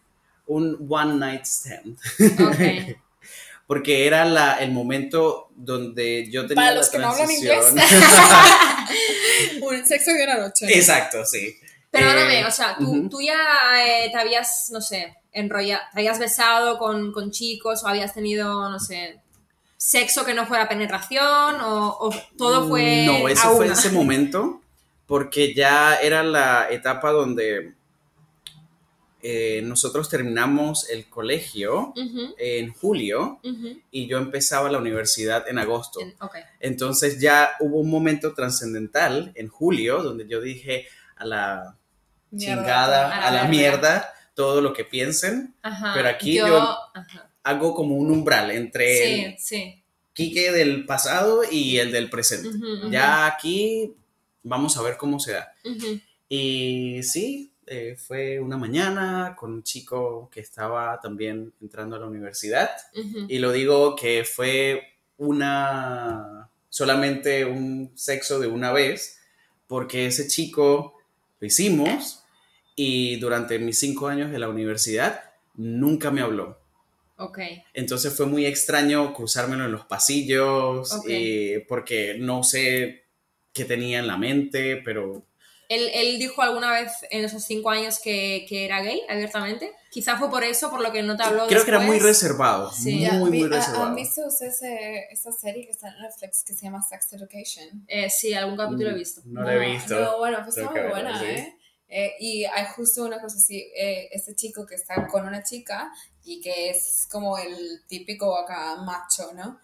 un 0.47 0.77
one 0.89 1.15
night 1.15 1.43
stand. 1.43 1.97
Ok. 2.39 2.95
Porque 3.67 4.05
era 4.07 4.23
la, 4.25 4.55
el 4.59 4.71
momento 4.71 5.49
donde 5.55 6.29
yo 6.29 6.41
tenía 6.47 6.55
Para 6.55 6.71
la 6.71 6.77
los 6.77 6.89
que 6.89 6.97
no 6.99 7.07
hablan 7.09 7.27
transición. 7.27 7.75
un 9.63 9.85
sexo 9.85 10.11
de 10.11 10.23
una 10.25 10.37
noche. 10.39 10.65
Exacto, 10.77 11.25
sí. 11.25 11.57
Perdóname, 11.91 12.39
Eh, 12.39 12.45
o 12.45 12.51
sea, 12.51 12.77
tú, 12.77 13.09
tú 13.09 13.21
ya 13.21 13.37
eh, 13.85 14.09
te 14.11 14.17
habías, 14.17 14.69
no 14.71 14.79
sé, 14.81 15.17
enrollado, 15.33 15.83
te 15.93 15.99
habías 15.99 16.19
besado 16.19 16.77
con, 16.77 17.11
con 17.11 17.31
chicos 17.31 17.83
o 17.83 17.87
habías 17.87 18.13
tenido, 18.13 18.69
no 18.69 18.79
sé, 18.79 19.19
sexo 19.77 20.23
que 20.23 20.33
no 20.33 20.45
fuera 20.45 20.69
penetración 20.69 21.59
o, 21.61 21.97
o 21.99 22.13
todo 22.37 22.67
fue 22.67 23.05
No, 23.05 23.27
ese 23.27 23.47
a 23.47 23.51
fue 23.51 23.65
una? 23.65 23.73
ese 23.73 23.91
momento 23.91 24.61
porque 25.05 25.53
ya 25.53 25.95
era 25.95 26.23
la 26.23 26.67
etapa 26.69 27.11
donde 27.11 27.73
eh, 29.23 29.61
nosotros 29.63 30.07
terminamos 30.09 30.89
el 30.89 31.07
colegio 31.09 31.93
en 32.37 32.71
julio 32.73 33.39
y 33.91 34.07
yo 34.07 34.17
empezaba 34.17 34.71
la 34.71 34.77
universidad 34.79 35.47
en 35.47 35.59
agosto. 35.59 35.99
En-. 35.99 36.15
Entonces 36.59 37.19
ya 37.19 37.51
hubo 37.59 37.79
un 37.79 37.89
momento 37.89 38.33
trascendental 38.33 39.31
en 39.35 39.49
julio 39.49 40.01
donde 40.01 40.27
yo 40.27 40.41
dije 40.41 40.87
a 41.17 41.25
la 41.25 41.77
Mierda, 42.31 42.61
chingada, 42.63 43.05
a 43.05 43.09
la 43.09 43.27
a 43.27 43.31
la 43.31 43.43
mierda, 43.49 44.13
todo 44.35 44.61
lo 44.61 44.73
que 44.73 44.85
piensen. 44.85 45.53
Ajá. 45.61 45.91
Pero 45.93 46.09
aquí 46.09 46.35
yo- 46.35 46.77
ajá. 46.93 47.29
Hago 47.43 47.73
como 47.73 47.95
un 47.95 48.11
umbral 48.11 48.51
entre 48.51 48.97
Sí, 48.97 49.21
el 49.25 49.39
sí. 49.39 49.83
Quique 50.13 50.51
del 50.51 50.85
pasado 50.85 51.41
y 51.49 51.77
el 51.79 51.91
del 51.91 52.09
presente. 52.09 52.49
Ujú, 52.49 52.57
ujú, 52.83 52.91
Ya 52.91 53.25
aquí 53.25 53.93
vamos 54.43 54.77
a 54.77 54.81
ver 54.81 54.97
cómo 54.97 55.19
se 55.19 55.33
da. 55.33 55.53
ujú. 55.65 55.99
Y 56.29 57.01
sí, 57.03 57.51
eh, 57.67 57.95
fue 57.97 58.39
una 58.39 58.57
mañana 58.57 59.35
con 59.37 59.53
un 59.53 59.63
chico 59.63 60.29
que 60.31 60.39
estaba 60.41 60.99
también 61.01 61.51
entrando 61.61 61.95
a 61.95 61.99
la 61.99 62.05
universidad. 62.07 62.69
Y 63.27 63.39
lo 63.39 63.51
digo 63.51 63.95
que 63.95 64.23
fue 64.23 64.81
una, 65.17 66.49
solamente 66.69 67.45
un 67.45 67.91
sexo 67.95 68.39
de 68.39 68.47
una 68.47 68.71
vez, 68.71 69.19
porque 69.67 70.05
ese 70.07 70.27
chico 70.27 70.97
lo 71.39 71.47
hicimos 71.47 72.20
y 72.83 73.15
durante 73.17 73.59
mis 73.59 73.77
cinco 73.79 74.07
años 74.07 74.31
de 74.31 74.39
la 74.39 74.49
universidad 74.49 75.21
nunca 75.55 76.09
me 76.11 76.21
habló. 76.21 76.59
Ok. 77.17 77.39
Entonces 77.73 78.13
fue 78.15 78.25
muy 78.25 78.45
extraño 78.45 79.13
cruzármelo 79.13 79.65
en 79.65 79.71
los 79.71 79.85
pasillos 79.85 80.91
Ok. 80.93 81.05
eh, 81.09 81.65
porque 81.67 82.15
no 82.17 82.43
sé 82.43 83.03
qué 83.53 83.65
tenía 83.65 83.99
en 83.99 84.07
la 84.07 84.17
mente, 84.17 84.77
pero 84.83 85.23
¿Él, 85.69 85.89
él 85.93 86.19
dijo 86.19 86.41
alguna 86.41 86.69
vez 86.71 86.91
en 87.11 87.23
esos 87.23 87.43
cinco 87.45 87.69
años 87.69 87.99
que, 88.03 88.45
que 88.49 88.65
era 88.65 88.81
gay 88.81 89.01
abiertamente? 89.07 89.71
Quizá 89.89 90.17
fue 90.17 90.29
por 90.29 90.43
eso, 90.43 90.69
por 90.69 90.81
lo 90.81 90.91
que 90.91 91.01
no 91.01 91.15
te 91.15 91.23
habló 91.23 91.47
creo 91.47 91.63
que 91.63 91.69
era 91.71 91.79
muy 91.79 91.95
después. 91.95 92.21
reservado, 92.21 92.71
Sí. 92.73 92.95
muy, 92.95 93.17
muy 93.19 93.31
vi- 93.31 93.43
¿ha- 93.43 93.47
reservado. 93.57 93.83
¿Han 93.85 93.95
visto 93.95 94.21
ustedes 94.27 94.59
esta 95.11 95.31
serie 95.31 95.65
que 95.65 95.71
está 95.71 95.87
en 95.89 96.01
Netflix 96.01 96.43
que 96.45 96.53
se 96.53 96.65
llama 96.65 96.81
Sex 96.81 97.13
Education? 97.13 97.85
Eh, 97.87 98.09
sí, 98.09 98.33
algún 98.33 98.57
capítulo 98.57 98.89
he 98.89 98.95
visto. 98.95 99.21
No 99.25 99.43
lo 99.43 99.49
he 99.51 99.71
visto. 99.71 99.97
No, 99.97 100.17
bueno, 100.17 100.39
pues 100.43 100.57
está 100.57 100.71
muy 100.71 100.81
buena, 100.89 101.17
sí. 101.19 101.25
¿eh? 101.25 101.55
Eh, 101.91 102.13
Y 102.19 102.45
hay 102.45 102.65
justo 102.75 103.03
una 103.05 103.21
cosa 103.21 103.37
así, 103.37 103.57
eh, 103.75 104.09
este 104.13 104.33
chico 104.35 104.65
que 104.65 104.75
está 104.75 105.07
con 105.07 105.27
una 105.27 105.43
chica 105.43 105.91
y 106.23 106.41
que 106.41 106.71
es 106.71 107.07
como 107.11 107.37
el 107.37 107.81
típico 107.87 108.37
acá 108.37 108.77
macho, 108.77 109.33
¿no? 109.33 109.59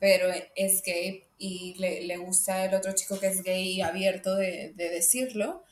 Pero 0.00 0.28
es 0.54 0.82
gay 0.82 1.24
y 1.38 1.74
le, 1.78 2.02
le 2.02 2.16
gusta 2.18 2.64
el 2.64 2.74
otro 2.74 2.92
chico 2.94 3.18
que 3.20 3.28
es 3.28 3.42
gay 3.42 3.76
y 3.76 3.82
abierto 3.82 4.34
de, 4.36 4.72
de 4.74 4.90
decirlo 4.90 5.64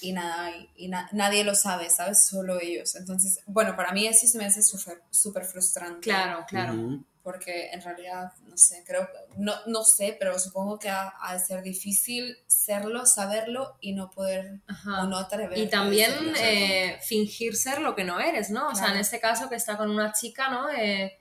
y 0.00 0.12
nada, 0.12 0.52
y, 0.76 0.88
na- 0.88 1.08
nadie 1.12 1.44
lo 1.44 1.54
sabe, 1.54 1.90
¿sabes? 1.90 2.26
Solo 2.26 2.60
ellos. 2.60 2.94
Entonces, 2.96 3.40
bueno, 3.46 3.74
para 3.76 3.92
mí 3.92 4.06
eso 4.06 4.26
se 4.28 4.38
me 4.38 4.46
hace 4.46 4.62
súper 4.62 5.44
frustrante. 5.44 6.00
Claro, 6.02 6.44
claro. 6.48 6.74
Ujú. 6.74 7.04
Porque 7.30 7.68
en 7.72 7.82
realidad, 7.82 8.32
no 8.46 8.56
sé, 8.56 8.82
creo, 8.86 9.06
no, 9.36 9.52
no 9.66 9.84
sé, 9.84 10.16
pero 10.18 10.38
supongo 10.38 10.78
que 10.78 10.88
ha, 10.88 11.12
ha 11.20 11.34
de 11.34 11.40
ser 11.44 11.62
difícil 11.62 12.38
serlo, 12.46 13.04
saberlo 13.04 13.76
y 13.82 13.92
no 13.92 14.10
poder 14.10 14.60
Ajá. 14.66 15.02
o 15.02 15.06
no 15.08 15.18
atreverte. 15.18 15.60
Y 15.60 15.68
también 15.68 16.10
decirlo. 16.10 16.38
eh, 16.40 16.98
fingir 17.06 17.54
ser 17.54 17.82
lo 17.82 17.94
que 17.94 18.04
no 18.04 18.18
eres, 18.18 18.48
¿no? 18.48 18.68
O 18.68 18.74
sea, 18.74 18.84
en 18.86 18.90
Claro. 18.92 19.00
este 19.00 19.20
caso 19.20 19.50
que 19.50 19.56
está 19.56 19.76
con 19.76 19.90
una 19.90 20.12
chica, 20.14 20.48
¿no? 20.48 20.70
Eh, 20.70 21.18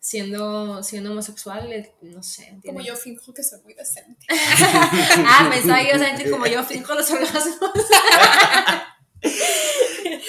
siendo, 0.00 0.82
siendo 0.82 1.12
homosexual, 1.12 1.72
eh, 1.72 1.94
no 2.02 2.24
sé. 2.24 2.48
Como 2.48 2.60
tiene- 2.80 2.84
yo 2.86 2.96
finjo 2.96 3.32
que 3.32 3.44
soy 3.44 3.60
muy 3.62 3.74
decente. 3.74 4.26
ah, 4.30 5.48
pensaba 5.48 5.78
que 5.80 5.90
ibas 5.90 6.02
a 6.02 6.10
decir 6.12 6.28
como 6.28 6.46
yo 6.48 6.64
finjo 6.64 6.92
los 6.94 7.08
orgasmos. 7.08 7.70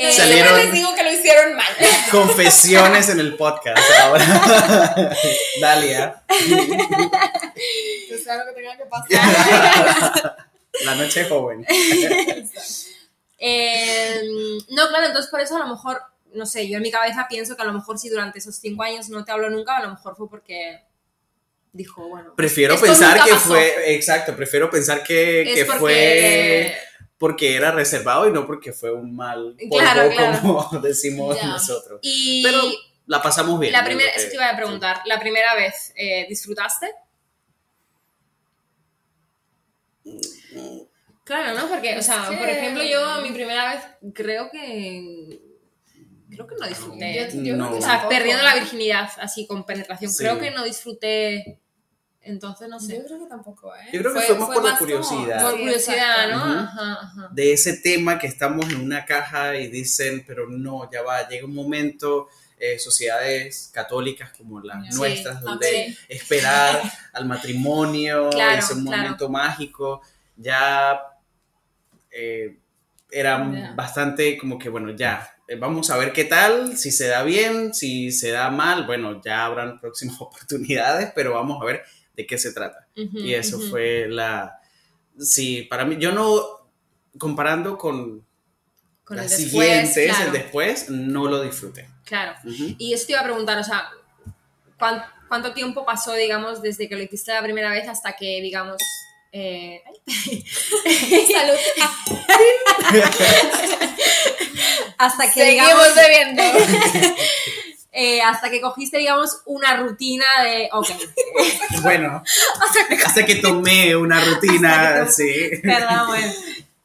Eh, 0.00 0.12
Salieron- 0.12 0.56
les 0.58 0.70
digo 0.72 0.94
que 0.94 1.02
lo 1.02 1.10
hicieron 1.12 1.56
mal. 1.56 1.66
Confesiones 2.12 3.08
en 3.08 3.18
el 3.18 3.34
podcast 3.36 3.82
ahora. 4.00 4.24
Dalia, 5.60 6.22
Que 8.08 8.18
sea 8.18 8.36
lo 8.36 8.44
que 8.46 8.52
tenga 8.54 8.76
que 8.76 8.84
pasar. 8.84 10.36
la 10.84 10.94
noche 10.94 11.24
joven. 11.24 11.66
Eh, 13.38 14.20
no, 14.70 14.88
claro, 14.88 15.06
entonces 15.06 15.30
por 15.30 15.40
eso 15.40 15.56
a 15.56 15.60
lo 15.60 15.66
mejor, 15.68 16.00
no 16.34 16.46
sé, 16.46 16.68
yo 16.68 16.76
en 16.76 16.82
mi 16.82 16.90
cabeza 16.90 17.26
pienso 17.28 17.56
que 17.56 17.62
a 17.62 17.66
lo 17.66 17.72
mejor 17.72 17.98
si 17.98 18.08
durante 18.08 18.38
esos 18.38 18.56
cinco 18.56 18.82
años 18.82 19.08
no 19.08 19.24
te 19.24 19.32
habló 19.32 19.48
nunca, 19.50 19.76
a 19.76 19.82
lo 19.82 19.90
mejor 19.90 20.16
fue 20.16 20.28
porque 20.28 20.80
dijo, 21.72 22.08
bueno. 22.08 22.34
Prefiero 22.36 22.78
pensar 22.80 23.24
que 23.24 23.30
pasó. 23.32 23.48
fue, 23.48 23.94
exacto, 23.94 24.34
prefiero 24.36 24.70
pensar 24.70 25.02
que, 25.02 25.42
Es 25.42 25.54
que 25.54 25.64
fue 25.66 26.76
porque 27.18 27.56
era 27.56 27.70
reservado 27.72 28.28
y 28.28 28.32
no 28.32 28.46
porque 28.46 28.72
fue 28.72 28.92
un 28.92 29.14
mal 29.16 29.56
polvo, 29.68 29.76
Claro, 29.78 30.10
claro. 30.10 30.38
como 30.40 30.68
decimos 30.82 31.36
Ya. 31.36 31.48
nosotros. 31.48 31.98
Y 32.02 32.42
Pero 32.44 32.62
la 33.06 33.20
pasamos 33.20 33.58
bien. 33.58 33.72
la 33.72 33.84
primera, 33.84 34.10
eso 34.10 34.24
que- 34.24 34.30
te 34.30 34.34
iba 34.36 34.48
a 34.48 34.56
preguntar, 34.56 35.00
la 35.04 35.18
primera 35.18 35.54
vez, 35.54 35.92
eh, 35.96 36.26
¿disfrutaste? 36.28 36.86
Claro, 41.24 41.58
¿no? 41.58 41.68
Porque, 41.68 41.98
o 41.98 42.02
sea, 42.02 42.26
por 42.26 42.48
ejemplo, 42.48 42.82
yo 42.82 43.20
mi 43.20 43.32
primera 43.32 43.74
vez 43.74 43.82
creo 44.14 44.50
que. 44.50 45.40
Creo 46.30 46.46
que 46.46 46.54
no 46.60 46.66
disfruté. 46.68 47.14
Yo- 47.32 47.42
yo 47.42 47.56
No. 47.56 47.66
creo 47.68 47.78
que 47.78 47.84
o 47.84 47.86
sea, 47.88 48.08
perdiendo 48.08 48.42
la 48.42 48.54
virginidad 48.54 49.10
así 49.18 49.46
con 49.46 49.64
penetración. 49.66 50.10
Sí. 50.10 50.18
Creo 50.18 50.38
que 50.38 50.50
no 50.50 50.64
disfruté. 50.64 51.58
Entonces, 52.28 52.68
no 52.68 52.78
sé. 52.78 52.96
Yo 52.98 53.04
creo 53.06 53.18
que 53.20 53.26
tampoco, 53.26 53.74
¿eh? 53.74 53.88
Yo 53.92 54.00
creo 54.00 54.14
que 54.14 54.20
fue 54.20 54.38
más 54.38 54.48
por 54.50 54.56
la 54.64 54.70
como- 54.70 54.78
curiosidad. 54.78 55.42
Por 55.42 55.52
Sí, 55.54 55.58
curiosidad, 55.60 56.24
exacto. 56.28 56.46
¿no? 56.46 56.60
Ajá, 56.60 56.92
ajá. 57.02 57.28
de 57.32 57.52
ese 57.52 57.76
tema 57.78 58.18
que 58.18 58.26
estamos 58.26 58.68
en 58.68 58.80
una 58.80 59.04
caja 59.04 59.56
y 59.56 59.68
dicen, 59.68 60.24
pero 60.26 60.46
no, 60.48 60.90
ya 60.90 61.02
va, 61.02 61.26
llega 61.28 61.46
un 61.46 61.54
momento, 61.54 62.28
eh, 62.60 62.78
sociedades 62.78 63.70
católicas 63.72 64.30
como 64.36 64.60
las 64.60 64.86
Sí, 64.94 65.00
nuestras, 65.00 65.40
donde 65.40 65.96
esperar 66.08 66.80
al 67.12 67.24
matrimonio 67.26 68.30
Claro, 68.30 68.58
es 68.58 68.70
un 68.70 68.84
claro. 68.84 69.02
momento 69.02 69.28
mágico, 69.28 70.02
ya 70.36 71.00
eh, 72.10 72.58
era 73.10 73.38
bastante 73.74 74.36
como 74.38 74.58
que, 74.58 74.68
bueno, 74.68 74.90
ya, 74.90 75.34
eh, 75.46 75.56
vamos 75.56 75.88
a 75.90 75.96
ver 75.96 76.12
qué 76.12 76.24
tal, 76.24 76.76
si 76.76 76.90
se 76.90 77.06
da 77.06 77.22
bien, 77.22 77.72
si 77.72 78.10
se 78.12 78.30
da 78.32 78.50
mal, 78.50 78.86
bueno, 78.86 79.20
ya 79.22 79.44
habrán 79.46 79.78
próximas 79.80 80.20
oportunidades, 80.20 81.12
pero 81.14 81.32
vamos 81.34 81.62
a 81.62 81.64
ver 81.64 81.82
de 82.18 82.26
qué 82.26 82.36
se 82.36 82.52
trata. 82.52 82.86
Y 82.94 83.32
eso 83.32 83.58
fue 83.60 84.06
la... 84.08 84.60
Sí, 85.18 85.62
para 85.62 85.84
mí, 85.84 85.96
yo 85.98 86.12
no, 86.12 86.42
comparando 87.16 87.78
con, 87.78 88.24
Con 89.04 89.16
las 89.16 89.32
el 89.38 89.44
después, 89.44 89.66
siguientes, 89.68 90.06
claro, 90.16 90.26
el 90.26 90.32
después, 90.32 90.90
no 90.90 91.26
lo 91.26 91.40
disfruté. 91.42 91.88
claro. 92.04 92.34
Y 92.44 92.92
eso 92.92 93.06
te 93.06 93.12
iba 93.12 93.20
a 93.20 93.24
preguntar, 93.24 93.56
o 93.58 93.64
sea, 93.64 93.88
¿cuán- 94.78 95.02
¿cuánto 95.28 95.54
tiempo 95.54 95.86
pasó, 95.86 96.12
digamos, 96.14 96.60
desde 96.60 96.88
que 96.88 96.96
lo 96.96 97.02
hiciste 97.02 97.32
la 97.32 97.42
primera 97.42 97.70
vez 97.70 97.88
hasta 97.88 98.14
que, 98.16 98.40
digamos, 98.42 98.76
eh, 99.32 99.82
Salud. 100.06 101.56
hasta 104.98 105.32
que, 105.32 105.44
digamos, 105.44 105.86
Seguimos 105.94 105.94
bebiendo. 105.94 106.42
eh, 107.92 108.20
hasta 108.22 108.50
que 108.50 108.60
cogiste, 108.60 108.98
digamos, 108.98 109.42
una 109.46 109.76
rutina 109.76 110.24
de, 110.44 110.68
ok, 110.72 110.88
Bueno, 111.82 112.22
hasta 113.04 113.24
que 113.26 113.36
tomé 113.36 113.96
una 113.96 114.24
rutina, 114.24 115.06
sí. 115.08 115.50
perdón, 115.62 116.06
bueno, 116.08 116.32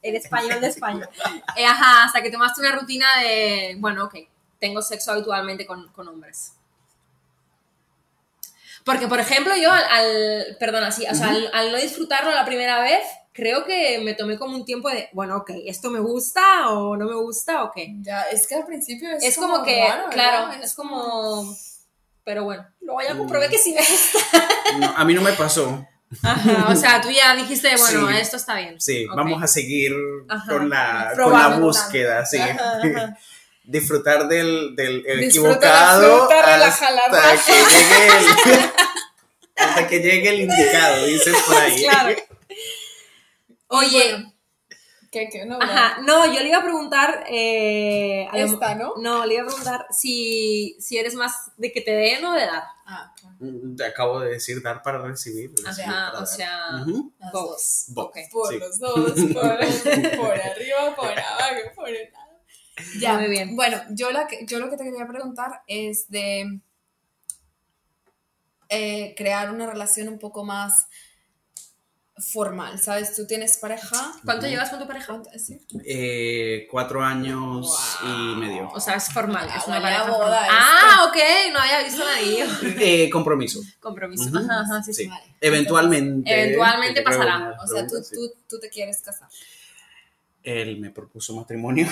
el 0.02 0.16
español 0.16 0.60
de 0.60 0.68
España. 0.68 1.08
Eh, 1.56 1.64
ajá, 1.66 2.04
hasta 2.04 2.22
que 2.22 2.30
tomaste 2.30 2.60
una 2.60 2.72
rutina 2.72 3.06
de, 3.20 3.76
bueno, 3.78 4.04
ok, 4.04 4.16
tengo 4.58 4.80
sexo 4.82 5.12
habitualmente 5.12 5.66
con, 5.66 5.88
con 5.88 6.08
hombres. 6.08 6.52
Porque, 8.84 9.08
por 9.08 9.18
ejemplo, 9.18 9.54
yo 9.56 9.72
al, 9.72 9.84
al- 9.84 10.56
perdón, 10.60 10.84
así, 10.84 11.06
o 11.10 11.14
sea, 11.14 11.28
al, 11.28 11.50
al 11.54 11.72
no 11.72 11.78
disfrutarlo 11.78 12.30
la 12.32 12.44
primera 12.44 12.80
vez, 12.80 13.02
creo 13.34 13.64
que 13.66 13.98
me 13.98 14.14
tomé 14.14 14.38
como 14.38 14.54
un 14.56 14.64
tiempo 14.64 14.88
de, 14.88 15.08
bueno, 15.12 15.36
ok, 15.38 15.50
¿esto 15.66 15.90
me 15.90 15.98
gusta 15.98 16.70
o 16.70 16.96
no 16.96 17.04
me 17.04 17.16
gusta 17.16 17.64
o 17.64 17.72
qué? 17.72 17.88
Ya, 18.00 18.22
es 18.32 18.46
que 18.46 18.54
al 18.54 18.64
principio 18.64 19.10
es, 19.10 19.22
Es, 19.24 19.36
como, 19.36 19.62
que, 19.64 19.86
raro, 19.86 20.08
claro, 20.10 20.52
es 20.62 20.72
como... 20.74 21.54
Pero 22.24 22.44
bueno, 22.44 22.64
luego 22.80 23.02
ya 23.02 23.12
Mm. 23.14 23.18
comprobé 23.18 23.48
que 23.50 23.58
sí 23.58 23.74
me 23.74 23.80
gusta. 23.80 24.48
No, 24.78 24.94
a 24.96 25.04
mí 25.04 25.12
no 25.14 25.20
me 25.20 25.32
pasó. 25.32 25.86
Ajá, 26.22 26.68
o 26.70 26.76
sea, 26.76 27.00
tú 27.00 27.10
ya 27.10 27.34
dijiste, 27.34 27.68
bueno, 27.76 28.08
Sí. 28.08 28.16
esto 28.18 28.36
está 28.36 28.54
bien. 28.56 28.80
Sí, 28.80 29.04
vamos 29.06 29.42
a 29.42 29.46
seguir 29.48 29.92
Ajá. 30.28 30.48
con 30.48 30.70
la, 30.70 31.12
con 31.16 31.32
la 31.32 31.48
búsqueda, 31.58 32.24
sí. 32.24 32.38
Ajá, 32.38 32.78
ajá. 32.78 33.18
Disfrutar 33.64 34.28
del, 34.28 34.76
del 34.76 35.02
el 35.06 35.20
Disfruta 35.20 35.54
equivocado 35.54 36.28
la 36.28 36.70
fruta, 36.70 36.96
la 36.98 37.02
hasta 37.06 37.44
que 37.46 37.52
llegue 37.52 38.06
el, 38.06 38.70
hasta 39.56 39.88
que 39.88 39.98
llegue 40.00 40.28
el 40.28 40.40
indicado, 40.42 41.06
dices 41.06 41.34
por 41.46 41.56
ahí. 41.56 41.82
Claro. 41.82 42.16
Oye, 43.68 44.12
bueno, 44.12 44.30
¿Qué, 45.10 45.28
qué? 45.30 45.46
No, 45.46 45.58
Ajá, 45.62 46.00
no, 46.02 46.26
yo 46.26 46.40
le 46.40 46.48
iba 46.48 46.58
a 46.58 46.62
preguntar. 46.64 47.24
Eh, 47.28 48.26
a 48.32 48.36
lo- 48.36 48.44
Esta, 48.46 48.74
¿no? 48.74 48.94
No, 48.96 49.24
le 49.24 49.34
iba 49.34 49.44
a 49.44 49.46
preguntar 49.46 49.86
si, 49.90 50.76
si 50.80 50.98
eres 50.98 51.14
más 51.14 51.52
de 51.56 51.70
que 51.70 51.80
te 51.82 51.92
den 51.92 52.24
o 52.24 52.32
de 52.32 52.46
dar. 52.46 52.64
Ah, 52.84 53.14
claro. 53.16 53.36
Mm, 53.38 53.76
Te 53.76 53.84
acabo 53.84 54.18
de 54.20 54.30
decir 54.30 54.60
dar 54.60 54.82
para 54.82 54.98
recibir. 54.98 55.50
recibir 55.50 55.88
Ajá, 55.88 56.06
para 56.10 56.18
o 56.18 56.18
dar. 56.18 56.26
sea. 56.26 56.70
Las 57.20 57.32
Both. 57.32 57.50
dos. 57.54 57.86
Por 58.32 58.52
sí. 58.52 58.58
los 58.58 58.78
dos, 58.80 59.12
por, 59.32 59.58
por 60.16 60.32
arriba, 60.40 60.96
por 60.96 61.06
abajo, 61.10 61.60
por 61.76 61.88
el 61.88 62.12
lado. 62.12 62.40
Ya, 62.98 63.12
Muy 63.18 63.28
bien. 63.30 63.54
Bueno, 63.54 63.80
yo, 63.90 64.10
la 64.10 64.26
que, 64.26 64.44
yo 64.46 64.58
lo 64.58 64.68
que 64.68 64.76
te 64.76 64.82
quería 64.82 65.06
preguntar 65.06 65.62
es 65.68 66.10
de 66.10 66.60
eh, 68.68 69.14
crear 69.16 69.52
una 69.52 69.66
relación 69.66 70.08
un 70.08 70.18
poco 70.18 70.44
más 70.44 70.88
formal, 72.16 72.78
¿sabes? 72.78 73.16
Tú 73.16 73.26
tienes 73.26 73.56
pareja. 73.58 74.12
¿Cuánto 74.24 74.46
llevas 74.46 74.70
con 74.70 74.78
tu 74.78 74.86
pareja? 74.86 75.20
Eh, 75.84 76.68
cuatro 76.70 77.02
años 77.02 77.96
y 78.04 78.36
medio. 78.36 78.68
O 78.72 78.78
sea, 78.80 78.94
es 78.94 79.08
formal. 79.12 79.48
Es 79.48 79.66
una 79.66 79.76
Ah, 79.76 79.80
vaya 79.80 79.98
pareja 79.98 80.18
boda 80.18 80.38
formal. 80.44 80.48
Ah, 80.50 81.06
ok, 81.08 81.16
no 81.52 81.58
había 81.58 81.82
visto 81.82 82.02
el 82.02 82.08
anillo. 82.18 82.46
Eh, 82.80 83.10
compromiso. 83.10 83.60
Compromiso. 83.80 84.30
Ajá, 84.38 84.60
ajá, 84.60 84.82
sí, 84.82 84.94
sí. 84.94 85.06
Vale. 85.08 85.24
Eventualmente. 85.40 86.32
Eventualmente 86.42 87.02
pasará. 87.02 87.36
una 87.38 87.50
O 87.62 87.66
sea, 87.66 87.86
tú, 87.86 87.96
sí. 88.02 88.14
tú, 88.14 88.32
tú 88.48 88.60
te 88.60 88.68
quieres 88.70 89.00
casar. 89.00 89.28
Él 90.42 90.78
me 90.78 90.90
propuso 90.90 91.34
matrimonio. 91.34 91.88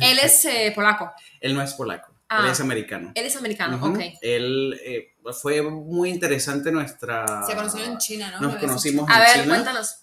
Él 0.00 0.18
es 0.22 0.44
eh, 0.44 0.70
polaco. 0.74 1.10
Él 1.40 1.54
no 1.54 1.62
es 1.62 1.72
polaco, 1.74 2.12
Ah. 2.28 2.44
él 2.44 2.50
es 2.50 2.60
americano. 2.60 3.12
Él 3.14 3.26
es 3.26 3.36
americano, 3.36 3.78
ok. 3.84 4.00
Él 4.20 4.78
eh, 4.84 5.14
fue 5.40 5.62
muy 5.62 6.10
interesante 6.10 6.72
nuestra. 6.72 7.44
Se 7.46 7.54
conocieron 7.54 7.92
en 7.92 7.98
China, 7.98 8.26
¿no? 8.32 8.40
Nos 8.40 8.40
Me 8.40 8.46
habías 8.54 8.62
conocimos 8.62 9.08
A 9.08 9.14
en 9.14 9.20
ver, 9.20 9.32
China. 9.32 9.46
cuéntanos. 9.46 9.96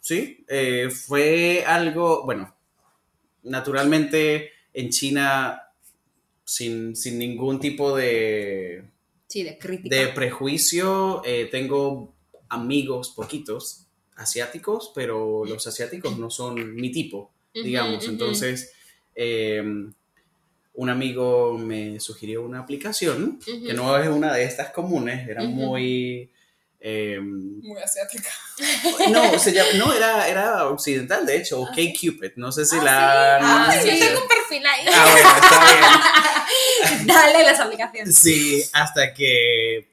Sí, 0.00 0.44
eh, 0.48 0.88
fue 0.90 1.64
algo, 1.66 2.24
bueno, 2.24 2.54
naturalmente 3.44 4.50
en 4.72 4.90
China 4.90 5.62
sin, 6.44 6.94
sin 6.96 7.18
ningún 7.18 7.58
tipo 7.60 7.96
de, 7.96 8.84
Sí, 9.28 9.42
de 9.42 9.58
crítica. 9.58 9.94
de 9.96 10.08
prejuicio, 10.08 11.22
eh, 11.24 11.48
tengo 11.50 12.14
amigos 12.48 13.10
poquitos 13.10 13.86
asiáticos, 14.16 14.92
pero 14.94 15.44
los 15.44 15.66
asiáticos 15.66 16.18
no 16.18 16.30
son 16.30 16.74
mi 16.74 16.90
tipo, 16.92 17.32
digamos. 17.52 18.06
Entonces, 18.08 18.72
eh, 19.14 19.62
un 20.76 20.90
amigo 20.90 21.56
me 21.58 21.98
sugirió 22.00 22.42
una 22.42 22.60
aplicación, 22.60 23.38
que 23.44 23.72
no 23.74 23.96
es 23.98 24.08
una 24.08 24.32
de 24.34 24.44
estas 24.44 24.70
comunes, 24.70 25.26
era 25.28 25.42
muy... 25.42 26.30
eh, 26.80 27.18
Muy 27.20 27.80
asiática. 27.82 28.30
no, 29.10 29.38
se 29.38 29.52
llama- 29.52 29.70
no 29.76 29.92
era, 29.92 30.28
era 30.28 30.66
occidental, 30.68 31.24
de 31.26 31.36
hecho, 31.38 31.60
OK 31.62 31.76
Cupid. 31.98 32.32
No 32.36 32.52
sé 32.52 32.64
si 32.66 32.76
Ah, 32.78 32.84
la. 32.84 33.38
sí. 33.72 33.78
Ah, 33.80 33.84
yo 33.84 33.90
visto. 33.92 34.06
tengo 34.06 34.22
un 34.22 34.28
perfil 34.28 34.66
ahí. 34.66 34.86
Ah, 34.92 35.08
bueno, 35.12 35.28
está 36.96 37.12
Dale 37.20 37.44
las 37.44 37.60
aplicaciones. 37.60 38.22
bien. 38.22 38.36
Sí, 38.36 38.64
hasta 38.72 39.12
que. 39.14 39.88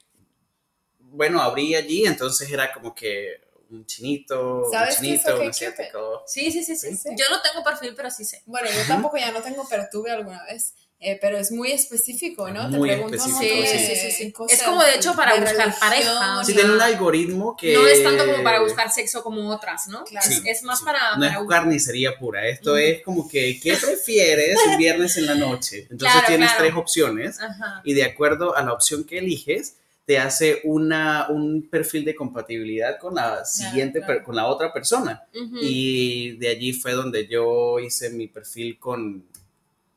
Bueno, 1.00 1.42
abrí 1.42 1.76
allí, 1.76 2.06
entonces 2.06 2.50
era 2.52 2.74
como 2.74 2.94
que 2.94 3.40
un 3.74 3.86
chinito, 3.86 4.64
¿Sabes 4.72 4.98
un 5.00 5.06
qué 5.06 5.14
es 5.16 5.22
chinito, 5.24 5.42
un 5.42 5.50
asiático. 5.50 6.24
Sí, 6.28 6.52
sí, 6.52 6.64
sí, 6.64 6.76
sí, 6.76 6.96
Sí. 6.96 7.10
Yo 7.18 7.26
no 7.30 7.42
tengo 7.42 7.64
perfil, 7.64 7.94
pero 7.96 8.10
sí 8.12 8.24
sé. 8.26 8.42
Bueno, 8.46 8.68
yo 8.70 8.86
tampoco 8.88 9.18
ya 9.18 9.32
no 9.32 9.42
tengo, 9.42 9.66
pero 9.70 9.84
tuve 9.92 10.12
alguna 10.12 10.44
vez. 10.46 10.74
Eh, 11.06 11.18
pero 11.20 11.38
es 11.38 11.52
muy 11.52 11.70
específico, 11.70 12.50
¿no? 12.50 12.70
Muy 12.70 12.88
Te 12.88 12.96
preguntan 12.96 13.20
un 13.20 13.28
específico, 13.28 13.56
montón 13.58 13.78
sí, 13.78 13.96
sí, 13.98 14.12
sí, 14.12 14.32
cosas 14.32 14.58
Es 14.58 14.64
como, 14.64 14.82
de 14.82 14.96
hecho, 14.96 15.14
para 15.18 15.34
de 15.34 15.42
buscar 15.42 15.58
religión, 15.58 15.80
pareja, 15.90 16.40
o 16.40 16.44
Sí, 16.46 16.54
tiene 16.54 16.72
un 16.72 16.82
algoritmo 16.82 17.58
que. 17.58 17.74
No 17.74 17.86
es 17.86 18.02
tanto 18.02 18.26
como 18.26 18.42
para 18.42 18.62
buscar 18.62 18.90
sexo 18.90 19.22
como 19.22 19.50
otras, 19.50 19.88
¿no? 19.90 20.06
Claro. 20.06 20.26
Es, 20.30 20.38
Sí, 20.38 20.44
es 20.50 20.64
más 20.64 20.80
sí. 20.80 20.86
para... 20.86 21.18
No 21.18 21.26
es 21.26 21.34
para- 21.36 21.46
carnicería 21.48 22.18
pura, 22.18 22.48
esto 22.48 22.78
es 22.78 23.02
como 23.04 23.28
que, 23.28 23.60
¿qué 23.60 23.76
prefieres 23.76 24.58
un 24.66 24.78
viernes 24.78 25.18
en 25.18 25.26
la 25.26 25.36
noche? 25.36 25.88
Entonces 25.92 26.10
Claro, 26.14 26.28
tienes 26.28 26.50
claro. 26.52 26.64
tres 26.64 26.74
opciones. 26.78 27.40
Ajá. 27.42 27.82
y 27.84 27.94
de 27.96 28.04
acuerdo 28.06 28.56
a 28.56 28.64
la 28.64 28.72
opción 28.72 29.04
que 29.04 29.18
eliges, 29.18 29.76
te 30.06 30.20
hace 30.20 30.62
una, 30.66 31.28
un 31.30 31.70
perfil 31.70 32.04
de 32.04 32.16
compatibilidad 32.16 33.00
con 33.00 33.16
la 33.16 33.46
siguiente, 33.46 34.02
claro. 34.02 34.24
con 34.24 34.36
la 34.36 34.48
otra 34.48 34.74
persona. 34.74 35.24
Y 35.62 36.36
de 36.38 36.50
allí 36.50 36.74
fue 36.74 36.92
donde 36.92 37.28
yo 37.28 37.80
hice 37.80 38.10
mi 38.10 38.28
perfil 38.28 38.78
con, 38.80 39.26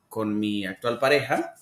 con 0.08 0.38
mi 0.38 0.64
actual 0.64 0.98
pareja. 0.98 1.54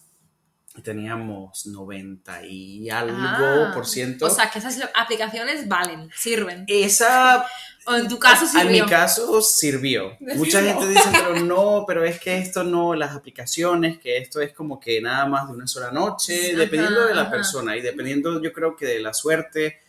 Teníamos 0.83 1.67
90 1.67 2.47
y 2.47 2.91
algo 2.91 3.17
Ah, 3.19 3.71
por 3.73 3.87
ciento. 3.87 4.27
O 4.27 4.31
sea, 4.31 4.51
que 4.51 4.59
esas 4.59 4.79
aplicaciones 4.95 5.69
valen, 5.69 6.11
sirven. 6.15 6.65
esa 6.69 7.47
O 7.87 7.95
en 7.97 8.09
tu 8.09 8.19
caso 8.19 8.47
en 8.59 8.67
mi 8.69 8.75
sirvió. 8.79 8.87
caso 8.87 9.43
sirvió. 9.43 10.17
Mucha 10.37 10.63
gente 10.63 10.89
dice, 10.89 11.09
pero 11.13 11.39
no, 11.41 11.85
pero 11.87 12.03
es 12.03 12.19
que 12.19 12.39
esto 12.39 12.65
no, 12.65 12.95
las 12.95 13.15
aplicaciones, 13.15 13.99
que 13.99 14.17
esto 14.17 14.41
es 14.41 14.53
como 14.55 14.81
que 14.81 15.03
nada 15.03 15.27
más 15.27 15.49
de 15.49 15.53
una 15.55 15.67
sola 15.67 15.91
noche, 15.93 16.53
Ajá, 16.53 16.59
dependiendo 16.61 17.05
de 17.07 17.15
la 17.15 17.23
ajá. 17.23 17.31
persona 17.33 17.77
y 17.77 17.83
dependiendo 17.83 18.43
yo 18.43 18.53
creo 18.55 18.75
que 18.75 18.87
de 18.87 19.01
la 19.01 19.13
suerte, 19.13 19.81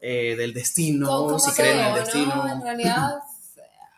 eh, 0.00 0.34
del 0.36 0.52
destino, 0.52 1.38
si 1.38 1.50
creen 1.52 1.78
en 1.80 1.86
el 1.86 1.94
destino. 1.94 2.34
¿no? 2.36 2.52
En 2.52 2.60
realidad, 2.62 3.14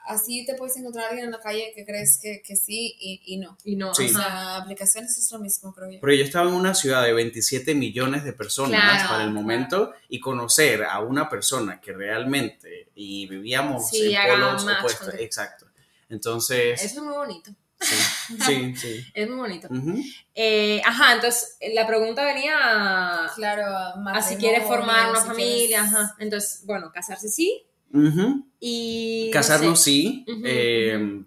así 0.06 0.44
te 0.46 0.54
puedes 0.54 0.76
encontrar 0.76 1.04
a 1.04 1.08
alguien 1.08 1.26
en 1.26 1.32
la 1.32 1.40
calle 1.40 1.72
que 1.74 1.84
crees 1.84 2.18
que, 2.22 2.42
que 2.42 2.56
sí 2.56 2.94
y, 2.98 3.22
y 3.26 3.36
no. 3.38 3.56
Y 3.64 3.76
no, 3.76 3.94
Sí. 3.94 4.06
O 4.06 4.08
sea, 4.08 4.56
aplicaciones 4.56 5.16
es 5.18 5.30
lo 5.32 5.38
mismo, 5.38 5.72
creo 5.72 5.90
yo. 5.90 6.00
Porque 6.00 6.18
yo 6.18 6.24
estaba 6.24 6.48
en 6.48 6.54
una 6.56 6.74
ciudad 6.74 7.02
de 7.04 7.12
27 7.12 7.74
millones 7.74 8.24
de 8.24 8.32
personas 8.32 8.80
Claro, 8.80 9.08
para 9.08 9.24
el 9.24 9.30
claro. 9.30 9.40
momento 9.42 9.92
y 10.08 10.20
conocer 10.20 10.84
a 10.84 11.00
una 11.00 11.28
persona 11.28 11.80
que 11.80 11.92
realmente 11.92 12.90
y 12.94 13.26
vivíamos 13.26 13.88
Sí, 13.90 14.14
en 14.14 14.28
polos 14.30 14.66
opuestos. 14.78 15.14
Exacto. 15.18 15.66
Entonces, 16.08 16.82
Eso 16.82 16.98
es 17.00 17.02
muy 17.04 17.14
bonito. 17.14 17.50
sí, 17.80 17.96
sí, 18.44 18.76
sí. 18.76 19.04
Es 19.14 19.28
muy 19.28 19.38
bonito. 19.38 19.68
Ujú. 19.70 20.02
Eh, 20.34 20.82
ajá, 20.84 21.14
entonces 21.14 21.56
la 21.74 21.86
pregunta 21.86 22.24
venía 22.24 22.54
a, 22.58 23.32
Claro, 23.34 23.64
a 23.66 24.22
si 24.22 24.36
quieres 24.36 24.64
formar 24.64 25.10
una 25.10 25.20
si 25.20 25.26
familia. 25.28 25.80
quieres- 25.82 25.94
Ajá. 25.94 26.16
Entonces, 26.18 26.62
bueno, 26.66 26.90
casarse 26.92 27.28
sí. 27.28 27.64
Ujú. 27.92 28.46
Y. 28.60 29.24
no 29.26 29.32
Casarnos 29.32 29.78
sé. 29.78 29.84
sí. 29.90 30.24
Eh, 30.44 31.22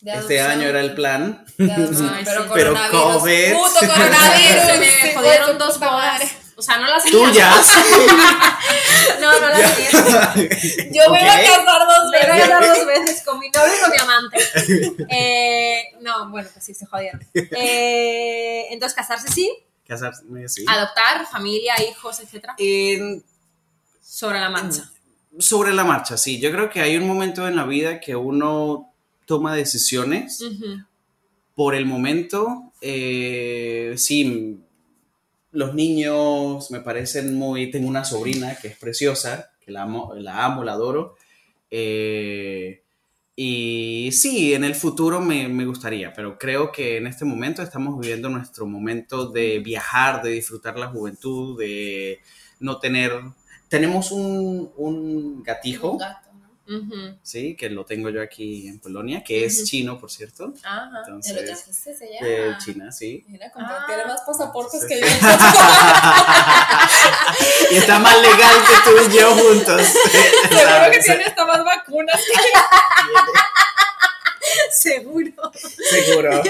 De 0.00 0.12
Este 0.14 0.40
año 0.40 0.66
era 0.68 0.80
el 0.80 0.94
plan. 0.94 1.44
Ay, 1.58 1.66
pero. 2.24 2.48
Pero 2.54 2.74
coronavirus. 2.74 2.90
COVID. 3.20 3.52
Puto 3.54 3.68
Se 3.80 3.86
coronavirus. 3.88 4.78
me 4.78 4.86
hijo 4.86 5.04
de 5.04 5.14
jodieron 5.14 5.58
dos 5.58 5.78
bodas. 5.78 6.22
O 6.56 6.62
sea, 6.62 6.76
no 6.78 6.86
las 6.88 7.04
mías. 7.04 7.12
Tuyas. 7.32 7.66
No, 9.20 9.40
no 9.40 9.48
las 9.48 9.78
mías. 9.78 9.92
Yo 10.92 11.10
me 11.10 11.22
iba 11.22 11.34
a 11.34 11.38
casar 11.40 11.86
dos 11.86 12.10
Me 12.10 12.18
iba 12.20 12.34
a 12.34 12.36
veces. 12.36 12.48
casar 12.48 12.66
dos 12.76 12.86
veces 12.86 13.22
con 13.24 13.38
mi 13.38 13.48
novio 13.50 13.72
y 13.76 13.80
con 13.80 13.90
mi 13.90 13.96
amante. 13.98 15.06
Eh, 15.08 15.82
no, 16.00 16.28
bueno, 16.30 16.48
pues 16.52 16.64
sí, 16.64 16.74
se 16.74 16.86
jodieron. 16.86 17.20
Eh, 17.34 18.66
entonces, 18.70 18.94
casarse 18.96 19.28
sí, 19.32 19.50
Casarme 19.86 20.48
sí. 20.48 20.64
adoptar, 20.68 21.26
familia, 21.30 21.74
hijos, 21.82 22.20
etcétera, 22.20 22.54
En- 22.58 23.22
sobre 24.10 24.40
la 24.40 24.50
marcha. 24.50 24.90
sobre 25.38 25.72
la 25.72 25.84
marcha, 25.84 26.16
sí. 26.16 26.40
Yo 26.40 26.50
creo 26.50 26.68
que 26.68 26.80
hay 26.80 26.96
un 26.96 27.06
momento 27.06 27.46
en 27.46 27.54
la 27.54 27.64
vida 27.64 28.00
que 28.00 28.16
uno 28.16 28.92
toma 29.24 29.54
decisiones. 29.54 30.44
Por 31.54 31.76
el 31.76 31.86
momento, 31.86 32.72
eh, 32.80 33.94
sí, 33.96 34.58
los 35.52 35.74
niños 35.74 36.72
me 36.72 36.80
parecen 36.80 37.36
muy... 37.36 37.70
Tengo 37.70 37.86
una 37.86 38.04
sobrina 38.04 38.56
que 38.56 38.66
es 38.68 38.76
preciosa, 38.76 39.52
que 39.64 39.70
la 39.70 39.82
amo, 39.82 40.12
la, 40.16 40.44
amo, 40.44 40.64
la 40.64 40.72
adoro. 40.72 41.14
Eh, 41.70 42.82
y 43.36 44.10
sí, 44.10 44.54
en 44.54 44.64
el 44.64 44.74
futuro 44.74 45.20
me, 45.20 45.46
me 45.46 45.66
gustaría, 45.66 46.12
pero 46.12 46.36
creo 46.36 46.72
que 46.72 46.96
en 46.96 47.06
este 47.06 47.24
momento 47.24 47.62
estamos 47.62 47.98
viviendo 48.00 48.28
nuestro 48.28 48.66
momento 48.66 49.26
de 49.30 49.60
viajar, 49.60 50.20
de 50.20 50.30
disfrutar 50.30 50.76
la 50.76 50.88
juventud, 50.88 51.56
de 51.60 52.18
no 52.58 52.80
tener... 52.80 53.12
Tenemos 53.70 54.10
un, 54.12 54.70
un 54.76 55.42
gatijo, 55.42 55.92
Un 55.92 55.98
gato, 55.98 56.28
¿no? 56.66 57.18
¿sí? 57.22 57.56
Que 57.56 57.70
lo 57.70 57.84
tengo 57.86 58.10
yo 58.10 58.20
aquí 58.20 58.66
en 58.68 58.80
Polonia, 58.80 59.22
que 59.24 59.44
es 59.44 59.64
chino, 59.64 59.96
por 59.98 60.10
cierto. 60.10 60.52
Ajá. 60.62 60.90
Te 61.04 61.10
lo 61.12 61.16
Entonces, 61.16 61.46
trajiste, 61.46 61.94
se 61.94 62.06
llama. 62.12 62.26
de 62.26 62.54
China, 62.64 62.90
sí. 62.92 63.24
Mira, 63.28 63.50
compartir 63.52 63.94
Ah. 64.04 64.08
más 64.08 64.20
pasaportes 64.26 64.84
que 64.86 65.00
yo. 65.00 65.06
y 67.70 67.76
está 67.76 67.98
más 68.00 68.20
legal 68.20 68.56
que 68.66 68.74
tú 68.84 68.90
y 69.08 69.12
yo 69.18 69.34
juntos. 69.34 69.82
Seguro 70.50 70.90
que 70.92 70.98
tiene 71.04 71.24
hasta 71.24 71.46
más 71.46 71.64
vacunas. 71.64 72.20
Seguro. 74.72 75.52
Seguro. 75.90 76.42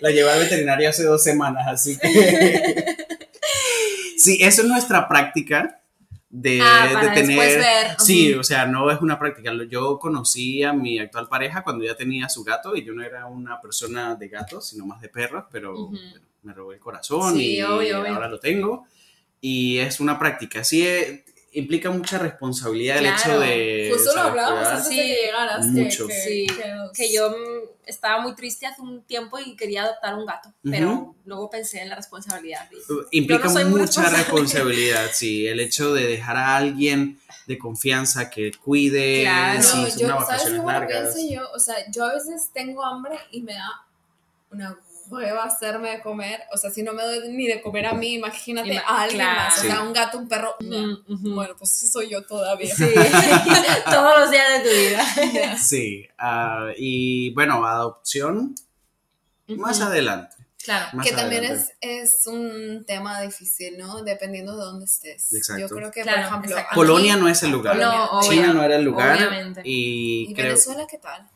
La 0.00 0.10
llevé 0.10 0.30
al 0.30 0.40
veterinario 0.40 0.88
hace 0.90 1.04
dos 1.04 1.22
semanas, 1.22 1.66
así 1.68 1.96
que. 1.98 2.96
Sí, 4.18 4.38
eso 4.40 4.62
es 4.62 4.68
nuestra 4.68 5.06
práctica 5.08 5.80
de, 6.28 6.60
Ah, 6.62 6.86
de 6.88 6.94
para 6.94 7.14
tener. 7.14 7.26
después 7.28 7.56
ver. 7.58 7.96
Sí, 7.98 8.34
o 8.34 8.42
sea, 8.44 8.66
no 8.66 8.90
es 8.90 9.00
una 9.00 9.18
práctica. 9.18 9.52
Yo 9.68 9.98
conocí 9.98 10.62
a 10.62 10.72
mi 10.72 10.98
actual 10.98 11.28
pareja 11.28 11.62
cuando 11.62 11.84
ya 11.84 11.94
tenía 11.96 12.28
su 12.28 12.42
gato 12.44 12.74
y 12.76 12.84
yo 12.84 12.92
no 12.92 13.02
era 13.02 13.26
una 13.26 13.60
persona 13.60 14.14
de 14.16 14.28
gatos, 14.28 14.68
sino 14.68 14.86
más 14.86 15.00
de 15.00 15.08
perros, 15.08 15.44
pero 15.50 15.88
bueno, 15.88 15.98
me 16.42 16.52
robó 16.52 16.72
el 16.72 16.80
corazón 16.80 17.36
Sí, 17.36 17.56
y 17.56 17.62
obvio, 17.62 18.00
obvio. 18.00 18.14
ahora 18.14 18.28
lo 18.28 18.38
tengo. 18.40 18.86
Y 19.40 19.78
es 19.78 20.00
una 20.00 20.18
práctica. 20.18 20.64
Sí, 20.64 20.86
implica 21.58 21.90
mucha 21.90 22.18
responsabilidad 22.18 22.98
el 22.98 23.06
hecho 23.06 23.40
de. 23.40 23.90
Justo 23.92 24.14
lo 24.14 24.20
hablábamos 24.20 24.66
antes 24.68 24.88
Sí, 24.88 24.96
de 24.96 25.02
que 25.06 25.14
llegaras. 25.26 25.66
mucho. 25.66 26.06
Que, 26.06 26.14
que, 26.14 26.20
Sí, 26.20 26.46
que 26.46 26.68
nos- 26.68 26.92
Que 26.92 27.12
yo 27.12 27.30
mm, 27.30 27.34
estaba 27.86 28.20
muy 28.22 28.34
triste 28.34 28.66
hace 28.66 28.82
un 28.82 29.02
tiempo 29.02 29.38
y 29.38 29.56
quería 29.56 29.84
adoptar 29.84 30.14
un 30.14 30.26
gato, 30.26 30.52
pero 30.62 31.14
luego 31.24 31.50
pensé 31.50 31.80
en 31.82 31.88
la 31.88 31.96
responsabilidad. 31.96 32.68
y- 33.12 33.18
Implica 33.18 33.48
no 33.48 33.68
mucha 33.70 34.08
responsabilidad, 34.10 35.10
sí. 35.12 35.46
El 35.46 35.60
hecho 35.60 35.92
de 35.94 36.06
dejar 36.06 36.36
a 36.36 36.56
alguien 36.56 37.18
de 37.46 37.58
confianza 37.58 38.28
que 38.28 38.50
cuide, 38.52 39.22
Claro. 39.22 39.62
sí, 39.62 39.76
No, 39.76 39.86
yo, 39.88 39.92
¿sabes 40.08 40.08
vacaciones 40.08 40.58
cómo 40.58 40.70
lo 40.72 40.78
largas. 40.80 41.14
pienso 41.14 41.34
yo? 41.34 41.48
O 41.54 41.58
sea, 41.60 41.76
yo 41.90 42.04
a 42.04 42.14
veces 42.14 42.50
tengo 42.52 42.84
hambre 42.84 43.16
y 43.30 43.42
me 43.42 43.54
da 43.54 43.70
una 44.50 44.76
hueva 45.08 45.44
hacerme 45.44 45.90
de 45.90 46.00
comer. 46.00 46.40
O 46.52 46.56
sea, 46.56 46.70
si 46.70 46.82
no 46.82 46.92
me 46.92 47.02
doy 47.02 47.28
ni 47.30 47.46
de 47.46 47.60
comer 47.62 47.86
a 47.86 47.92
mí, 47.94 48.14
imagínate 48.14 48.74
Ima- 48.74 48.82
a 48.86 49.02
alguien 49.02 49.20
claro. 49.22 49.40
más. 49.40 49.58
O 49.58 49.60
Sí. 49.62 49.66
sea, 49.68 49.82
un 49.82 49.92
gato, 49.92 50.18
un 50.18 50.28
perro. 50.28 50.54
Ujú. 50.60 51.34
Bueno, 51.34 51.54
pues 51.58 51.76
eso 51.76 51.86
soy 51.98 52.10
yo 52.10 52.22
todavía. 52.24 52.74
Sí, 52.74 52.84
todos 53.90 54.20
los 54.20 54.30
días 54.30 54.62
de 54.62 54.68
tu 54.70 54.76
vida. 54.76 55.56
Sí, 55.58 56.06
ah, 56.18 56.68
y 56.76 57.30
bueno, 57.34 57.64
adopción 57.66 58.54
más 59.48 59.78
Ujú. 59.78 59.86
adelante. 59.88 60.34
Claro. 60.64 60.88
más 60.94 61.06
que 61.06 61.12
también 61.12 61.44
es, 61.44 61.70
es 61.80 62.26
un 62.26 62.84
tema 62.88 63.20
difícil, 63.20 63.78
¿no? 63.78 64.02
Dependiendo 64.02 64.56
de 64.56 64.64
dónde 64.64 64.86
estés. 64.86 65.32
Exacto. 65.32 65.60
Yo 65.60 65.68
creo 65.68 65.92
que, 65.92 66.02
Claro, 66.02 66.28
por 66.28 66.44
ejemplo, 66.44 66.56
Polonia 66.74 67.16
no 67.16 67.28
es 67.28 67.40
el 67.44 67.52
lugar. 67.52 67.76
No, 67.76 68.20
China 68.22 68.52
no 68.52 68.64
era 68.64 68.74
el 68.74 68.82
lugar. 68.84 69.16
obviamente. 69.16 69.60
Y, 69.64 70.26
¿Y 70.28 70.34
creo. 70.34 70.46
Venezuela 70.48 70.84
qué 70.90 70.98
tal? 70.98 71.30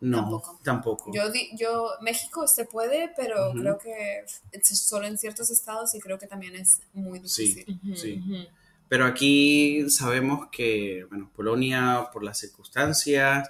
No, 0.00 0.18
Tampoco. 0.22 0.60
tampoco. 0.64 1.12
Yo, 1.14 1.30
di- 1.30 1.50
yo, 1.56 1.90
México 2.00 2.48
se 2.48 2.64
puede, 2.64 3.10
pero 3.16 3.52
creo 3.52 3.76
que 3.78 4.24
es 4.52 4.68
solo 4.78 5.06
en 5.06 5.18
ciertos 5.18 5.50
estados 5.50 5.94
y 5.94 6.00
creo 6.00 6.18
que 6.18 6.26
también 6.26 6.56
es 6.56 6.80
muy 6.94 7.20
Sí. 7.28 7.54
difícil. 7.54 7.80
Sí. 7.96 8.22
ujú. 8.24 8.46
Pero 8.88 9.04
aquí 9.04 9.88
sabemos 9.90 10.48
que, 10.50 11.04
bueno, 11.10 11.30
Polonia, 11.36 12.08
por 12.12 12.24
las 12.24 12.38
circunstancias, 12.38 13.48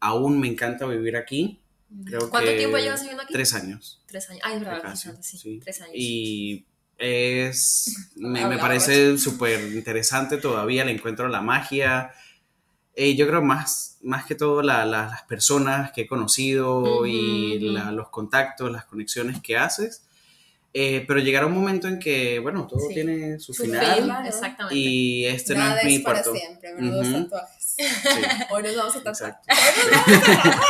aún 0.00 0.38
me 0.40 0.48
encanta 0.48 0.86
vivir 0.86 1.16
aquí. 1.16 1.60
Creo 2.04 2.28
¿Cuánto 2.30 2.50
que 2.50 2.56
tiempo 2.56 2.78
llevas 2.78 3.00
viviendo 3.00 3.22
aquí? 3.22 3.32
Tres 3.32 3.54
años. 3.54 4.02
Tres 4.06 4.28
años. 4.28 4.42
Ay, 4.44 4.54
es 4.56 4.60
verdad, 4.60 4.82
casi, 4.82 5.08
sí, 5.22 5.38
sí. 5.38 5.60
Tres 5.62 5.80
años. 5.82 5.94
Y 5.96 6.66
es. 6.98 8.10
Me, 8.16 8.46
me 8.46 8.58
parece 8.58 9.16
súper 9.18 9.72
interesante 9.72 10.36
todavía, 10.38 10.84
le 10.84 10.92
encuentro 10.92 11.28
la 11.28 11.40
magia. 11.42 12.12
Eh, 12.94 13.14
yo 13.16 13.26
creo 13.26 13.40
más, 13.42 13.96
más 14.02 14.26
que 14.26 14.34
todo 14.34 14.60
la- 14.62 14.84
la- 14.84 15.06
las 15.06 15.22
personas 15.22 15.92
que 15.92 16.02
he 16.02 16.06
conocido 16.06 17.06
y 17.06 17.56
Ujú, 17.56 17.66
ujú. 17.66 17.74
la- 17.74 17.92
los 17.92 18.08
contactos, 18.10 18.70
las 18.70 18.84
conexiones 18.84 19.40
que 19.40 19.56
haces. 19.56 20.02
Eh, 20.74 21.04
pero 21.06 21.20
llegará 21.20 21.46
un 21.46 21.52
momento 21.54 21.86
en 21.88 21.98
que, 21.98 22.38
bueno, 22.38 22.66
todo 22.66 22.80
Sí. 22.88 22.94
tiene 22.94 23.38
su, 23.38 23.52
Su 23.52 23.62
final. 23.64 23.94
fin, 23.94 24.04
Claro. 24.04 24.26
exactamente. 24.28 24.74
Y 24.78 25.26
este 25.26 25.54
no 25.54 25.60
Nada 25.60 25.78
es 25.80 25.84
mi 25.84 25.94
es 25.96 26.02
para 26.02 26.22
cuarto. 26.22 26.38
siempre, 26.38 26.74
menudos 26.74 27.08
Ujú. 27.08 27.22
tatuajes. 27.24 27.64
Sí, 27.76 27.82
Hoy 28.50 28.62
nos 28.62 28.76
vamos 28.76 28.96
a 28.96 29.02
tatuar. 29.02 29.40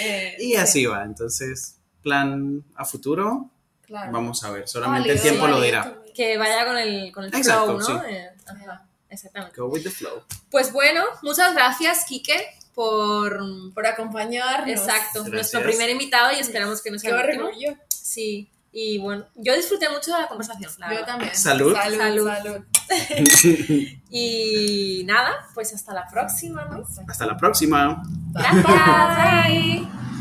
Eh, 0.00 0.36
Y 0.40 0.44
sí, 0.50 0.56
así 0.56 0.86
va. 0.86 1.04
Entonces, 1.04 1.76
plan 2.02 2.64
a 2.74 2.84
futuro, 2.84 3.50
claro. 3.86 4.10
vamos 4.12 4.42
a 4.44 4.50
ver. 4.50 4.66
Solamente 4.68 5.12
el 5.12 5.20
tiempo 5.20 5.46
lo 5.46 5.60
dirá. 5.60 5.96
Que 6.14 6.36
vaya 6.36 6.66
con 6.66 6.76
el, 6.76 7.12
con 7.12 7.24
el 7.24 7.34
Exacto, 7.34 7.78
flow. 7.78 7.98
¿no? 7.98 8.04
Eh, 8.04 8.30
ajá, 8.46 8.86
exactamente. 9.12 9.60
Go 9.60 9.66
with 9.68 9.82
the 9.82 9.90
flow. 9.90 10.22
Pues 10.50 10.72
bueno, 10.72 11.04
muchas 11.22 11.54
gracias, 11.54 12.04
Quique, 12.06 12.44
por... 12.74 13.38
Por 13.74 13.86
acompañarnos. 13.86 14.68
Exacto, 14.68 15.24
Gracias. 15.24 15.32
nuestro 15.32 15.62
primer 15.62 15.90
invitado 15.90 16.32
y 16.32 16.40
esperamos 16.40 16.82
que 16.82 16.90
no 16.90 16.96
Qué 16.96 17.08
sea 17.10 17.20
el 17.20 17.40
último. 17.40 17.76
Sí, 17.88 18.50
y 18.74 18.98
bueno, 18.98 19.26
yo 19.34 19.54
disfruté 19.54 19.88
mucho 19.90 20.12
de 20.14 20.22
la 20.22 20.28
conversación, 20.28 20.70
la 20.78 20.88
Yo 20.88 20.94
verdad. 20.94 21.06
también. 21.06 21.36
Salud. 21.36 21.74
Salud. 21.74 21.98
Salud. 21.98 22.28
salud. 22.28 22.64
Y 24.14 25.04
nada, 25.06 25.48
pues 25.54 25.72
hasta 25.72 25.94
la 25.94 26.06
próxima, 26.06 26.64
¿no? 26.66 26.84
Hasta 27.08 27.26
la 27.26 27.36
próxima. 27.36 28.02
Gracias, 28.32 29.46
bye. 29.48 30.11